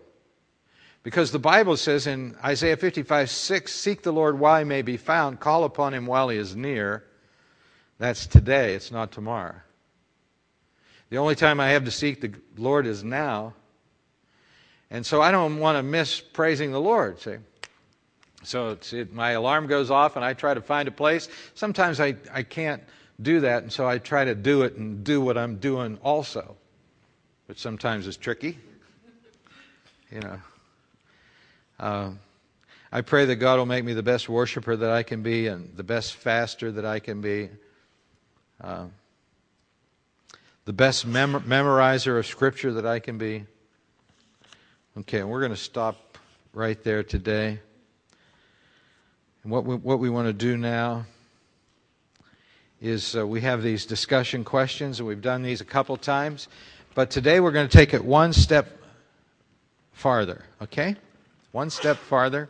Because 1.04 1.32
the 1.32 1.39
Bible 1.39 1.78
says 1.78 2.08
in 2.08 2.36
Isaiah 2.43 2.78
55 2.78 3.30
6, 3.30 3.74
Seek 3.74 4.02
the 4.02 4.12
Lord 4.12 4.39
while 4.39 4.60
he 4.60 4.65
may 4.65 4.82
be 4.82 4.98
found, 4.98 5.39
call 5.39 5.63
upon 5.63 5.93
him 5.93 6.06
while 6.06 6.30
he 6.30 6.38
is 6.38 6.56
near. 6.56 7.04
That's 8.00 8.28
today, 8.28 8.76
it's 8.76 8.91
not 8.91 9.12
tomorrow. 9.12 9.56
The 11.10 11.17
only 11.17 11.36
time 11.36 11.60
I 11.60 11.69
have 11.69 11.86
to 11.86 11.91
seek 11.91 12.22
the 12.22 12.34
Lord 12.58 12.86
is 12.86 13.04
now. 13.04 13.54
And 14.91 15.06
so 15.06 15.21
I 15.21 15.32
don't 15.32 15.60
want 15.60 15.78
to 15.78 15.84
miss 15.84 16.19
praising 16.19 16.71
the 16.71 16.82
Lord. 16.82 17.19
See? 17.19 17.36
So 18.43 18.78
it, 18.91 19.13
my 19.13 19.32
alarm 19.32 19.67
goes 19.67 19.91
off 19.91 20.15
and 20.15 20.25
I 20.25 20.34
try 20.34 20.54
to 20.54 20.62
find 20.62 20.88
a 20.88 20.91
place. 20.91 21.28
Sometimes 21.54 21.99
I, 21.99 22.15
I 22.34 22.43
can't 22.43 22.82
do 23.21 23.41
that, 23.41 23.63
and 23.63 23.71
so 23.71 23.88
I 23.88 23.97
try 23.97 24.25
to 24.25 24.34
do 24.34 24.63
it 24.63 24.75
and 24.75 25.04
do 25.04 25.19
what 25.19 25.38
I'm 25.38 25.58
doing 25.58 25.97
also, 26.04 26.56
which 27.47 27.60
sometimes 27.60 28.08
is 28.08 28.17
tricky. 28.17 28.58
You 30.12 30.21
know. 30.21 30.39
Uh, 31.80 32.10
I 32.91 33.02
pray 33.02 33.25
that 33.25 33.36
God 33.36 33.60
will 33.60 33.67
make 33.67 33.86
me 33.86 33.93
the 33.93 34.02
best 34.02 34.28
worshiper 34.28 34.75
that 34.75 34.89
I 34.89 35.04
can 35.04 35.21
be 35.21 35.45
and 35.45 35.71
the 35.78 35.84
best 35.84 36.15
faster 36.15 36.71
that 36.71 36.84
I 36.84 36.97
can 36.97 37.21
be. 37.21 37.49
Uh, 38.60 38.86
the 40.65 40.73
best 40.73 41.06
mem- 41.06 41.41
memorizer 41.41 42.17
of 42.17 42.25
Scripture 42.25 42.73
that 42.73 42.88
I 42.88 42.97
can 42.97 43.19
be. 43.19 43.45
Okay, 44.99 45.23
we're 45.23 45.39
going 45.39 45.53
to 45.53 45.57
stop 45.57 46.17
right 46.51 46.83
there 46.83 47.03
today. 47.03 47.57
And 49.43 49.51
what 49.51 49.63
we, 49.63 49.75
what 49.77 49.97
we 49.97 50.09
want 50.09 50.27
to 50.27 50.33
do 50.33 50.57
now 50.57 51.05
is 52.81 53.15
uh, 53.15 53.25
we 53.25 53.39
have 53.39 53.63
these 53.63 53.85
discussion 53.85 54.43
questions, 54.43 54.99
and 54.99 55.07
we've 55.07 55.21
done 55.21 55.41
these 55.41 55.62
a 55.62 55.65
couple 55.65 55.95
times. 55.95 56.49
But 56.95 57.12
today 57.12 57.39
we're 57.39 57.53
going 57.53 57.69
to 57.69 57.77
take 57.77 57.93
it 57.93 58.03
one 58.03 58.33
step 58.33 58.77
farther, 59.93 60.43
okay? 60.63 60.97
One 61.53 61.69
step 61.69 61.95
farther. 61.95 62.49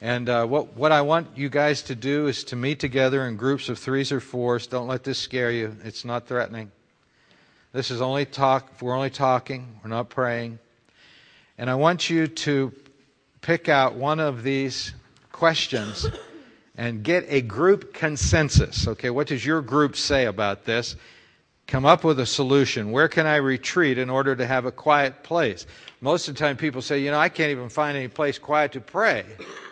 And 0.00 0.30
uh, 0.30 0.46
what, 0.46 0.74
what 0.74 0.90
I 0.90 1.02
want 1.02 1.36
you 1.36 1.50
guys 1.50 1.82
to 1.82 1.94
do 1.94 2.28
is 2.28 2.44
to 2.44 2.56
meet 2.56 2.80
together 2.80 3.28
in 3.28 3.36
groups 3.36 3.68
of 3.68 3.78
threes 3.78 4.10
or 4.10 4.20
fours. 4.20 4.66
Don't 4.66 4.88
let 4.88 5.04
this 5.04 5.18
scare 5.18 5.50
you, 5.50 5.76
it's 5.84 6.06
not 6.06 6.26
threatening. 6.26 6.72
This 7.72 7.90
is 7.90 8.00
only 8.00 8.24
talk, 8.24 8.80
we're 8.80 8.96
only 8.96 9.10
talking, 9.10 9.80
we're 9.84 9.90
not 9.90 10.08
praying. 10.08 10.60
And 11.58 11.70
I 11.70 11.74
want 11.74 12.10
you 12.10 12.26
to 12.26 12.72
pick 13.40 13.68
out 13.68 13.94
one 13.94 14.20
of 14.20 14.42
these 14.42 14.92
questions 15.30 16.06
and 16.76 17.02
get 17.02 17.24
a 17.28 17.40
group 17.42 17.94
consensus. 17.94 18.88
Okay, 18.88 19.10
what 19.10 19.28
does 19.28 19.44
your 19.44 19.62
group 19.62 19.96
say 19.96 20.26
about 20.26 20.64
this? 20.64 20.96
Come 21.66 21.84
up 21.86 22.04
with 22.04 22.20
a 22.20 22.26
solution. 22.26 22.90
Where 22.90 23.08
can 23.08 23.26
I 23.26 23.36
retreat 23.36 23.96
in 23.96 24.10
order 24.10 24.36
to 24.36 24.46
have 24.46 24.66
a 24.66 24.72
quiet 24.72 25.22
place? 25.22 25.66
Most 26.00 26.28
of 26.28 26.34
the 26.34 26.40
time, 26.40 26.56
people 26.56 26.82
say, 26.82 26.98
you 26.98 27.10
know, 27.10 27.18
I 27.18 27.28
can't 27.28 27.50
even 27.50 27.68
find 27.68 27.96
any 27.96 28.08
place 28.08 28.38
quiet 28.38 28.72
to 28.72 28.80
pray. 28.80 29.24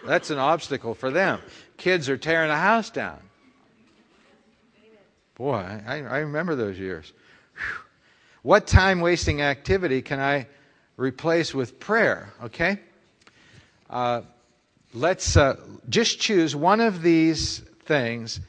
That's 0.07 0.31
an 0.31 0.39
obstacle 0.39 0.95
for 0.95 1.11
them. 1.11 1.41
Kids 1.77 2.09
are 2.09 2.17
tearing 2.17 2.49
the 2.49 2.57
house 2.57 2.89
down. 2.89 3.19
Boy, 5.35 5.81
I, 5.87 5.97
I 5.97 6.19
remember 6.19 6.55
those 6.55 6.79
years. 6.79 7.13
Whew. 7.55 7.83
What 8.43 8.67
time 8.67 9.01
wasting 9.01 9.43
activity 9.43 10.01
can 10.01 10.21
I 10.21 10.47
replace 10.97 11.55
with 11.55 11.79
prayer? 11.81 12.33
Okay? 12.45 12.79
Uh, 13.89 14.23
let's 14.95 15.37
uh, 15.37 15.57
just 15.89 16.21
choose 16.21 16.55
one 16.55 16.81
of 16.81 17.03
these 17.03 17.59
things 17.85 18.41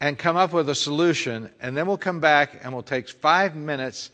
and 0.00 0.16
come 0.16 0.36
up 0.36 0.52
with 0.52 0.68
a 0.68 0.74
solution, 0.74 1.50
and 1.60 1.76
then 1.76 1.86
we'll 1.86 1.96
come 1.96 2.20
back 2.20 2.60
and 2.62 2.72
we'll 2.72 2.82
take 2.82 3.08
five 3.08 3.56
minutes 3.56 4.10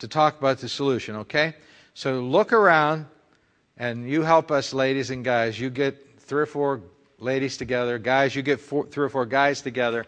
to 0.00 0.08
talk 0.08 0.38
about 0.38 0.58
the 0.58 0.68
solution, 0.68 1.16
okay? 1.16 1.54
So 1.94 2.20
look 2.20 2.52
around 2.52 3.06
and 3.76 4.08
you 4.08 4.22
help 4.22 4.50
us, 4.50 4.74
ladies 4.74 5.10
and 5.10 5.24
guys. 5.24 5.58
You 5.58 5.70
get 5.70 6.20
three 6.20 6.42
or 6.42 6.46
four 6.46 6.82
ladies 7.18 7.56
together. 7.56 7.98
Guys, 7.98 8.34
you 8.34 8.42
get 8.42 8.60
four, 8.60 8.86
three 8.86 9.04
or 9.04 9.08
four 9.08 9.26
guys 9.26 9.62
together 9.62 10.06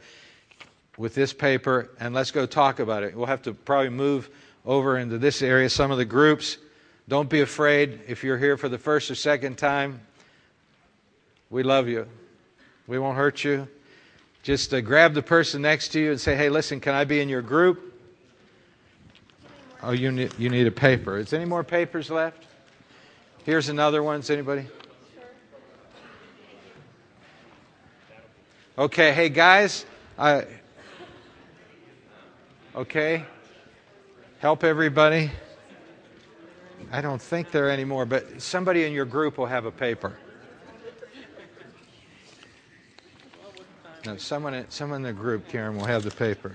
with 0.98 1.14
this 1.14 1.32
paper, 1.32 1.90
and 2.00 2.14
let's 2.14 2.30
go 2.30 2.46
talk 2.46 2.80
about 2.80 3.02
it. 3.02 3.16
We'll 3.16 3.26
have 3.26 3.42
to 3.42 3.54
probably 3.54 3.90
move 3.90 4.28
over 4.64 4.98
into 4.98 5.18
this 5.18 5.42
area, 5.42 5.70
some 5.70 5.90
of 5.90 5.98
the 5.98 6.04
groups. 6.04 6.58
Don't 7.12 7.28
be 7.28 7.42
afraid 7.42 8.00
if 8.08 8.24
you're 8.24 8.38
here 8.38 8.56
for 8.56 8.70
the 8.70 8.78
first 8.78 9.10
or 9.10 9.14
second 9.14 9.58
time. 9.58 10.00
We 11.50 11.62
love 11.62 11.86
you. 11.86 12.06
We 12.86 12.98
won't 12.98 13.18
hurt 13.18 13.44
you. 13.44 13.68
Just 14.42 14.72
uh, 14.72 14.80
grab 14.80 15.12
the 15.12 15.20
person 15.20 15.60
next 15.60 15.88
to 15.88 16.00
you 16.00 16.12
and 16.12 16.18
say, 16.18 16.34
hey, 16.36 16.48
listen, 16.48 16.80
can 16.80 16.94
I 16.94 17.04
be 17.04 17.20
in 17.20 17.28
your 17.28 17.42
group? 17.42 18.00
Oh, 19.82 19.90
you 19.90 20.10
need, 20.10 20.32
you 20.38 20.48
need 20.48 20.66
a 20.66 20.70
paper. 20.70 21.18
Is 21.18 21.34
any 21.34 21.44
more 21.44 21.62
papers 21.62 22.10
left? 22.10 22.46
Here's 23.44 23.68
another 23.68 24.02
one. 24.02 24.20
Is 24.20 24.30
anybody? 24.30 24.64
Okay, 28.78 29.12
hey 29.12 29.28
guys. 29.28 29.84
I, 30.16 30.46
okay. 32.74 33.26
Help 34.38 34.64
everybody. 34.64 35.30
I 36.94 37.00
don't 37.00 37.22
think 37.22 37.50
there 37.50 37.68
are 37.68 37.70
any 37.70 37.84
but 38.04 38.42
somebody 38.42 38.84
in 38.84 38.92
your 38.92 39.06
group 39.06 39.38
will 39.38 39.46
have 39.46 39.64
a 39.64 39.70
paper. 39.70 40.12
No, 44.04 44.18
someone, 44.18 44.52
in, 44.52 44.68
someone 44.68 44.96
in 44.96 45.02
the 45.02 45.12
group, 45.14 45.48
Karen, 45.48 45.78
will 45.78 45.86
have 45.86 46.02
the 46.02 46.10
paper. 46.10 46.54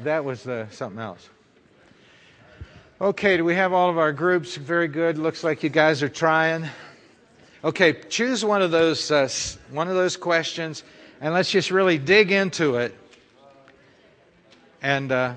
That 0.00 0.26
was 0.26 0.46
uh, 0.46 0.68
something 0.68 1.00
else. 1.00 1.26
Okay, 3.00 3.38
do 3.38 3.44
we 3.44 3.54
have 3.54 3.72
all 3.72 3.88
of 3.88 3.96
our 3.96 4.12
groups? 4.12 4.56
Very 4.56 4.88
good. 4.88 5.16
Looks 5.16 5.42
like 5.42 5.62
you 5.62 5.70
guys 5.70 6.02
are 6.02 6.08
trying. 6.08 6.68
Okay, 7.64 7.94
choose 7.94 8.44
one 8.44 8.60
of 8.60 8.70
those 8.70 9.10
uh, 9.10 9.26
one 9.70 9.88
of 9.88 9.94
those 9.94 10.18
questions, 10.18 10.82
and 11.22 11.32
let's 11.32 11.50
just 11.50 11.70
really 11.70 11.96
dig 11.96 12.30
into 12.30 12.76
it. 12.76 12.94
And 14.82 15.10
uh, 15.10 15.36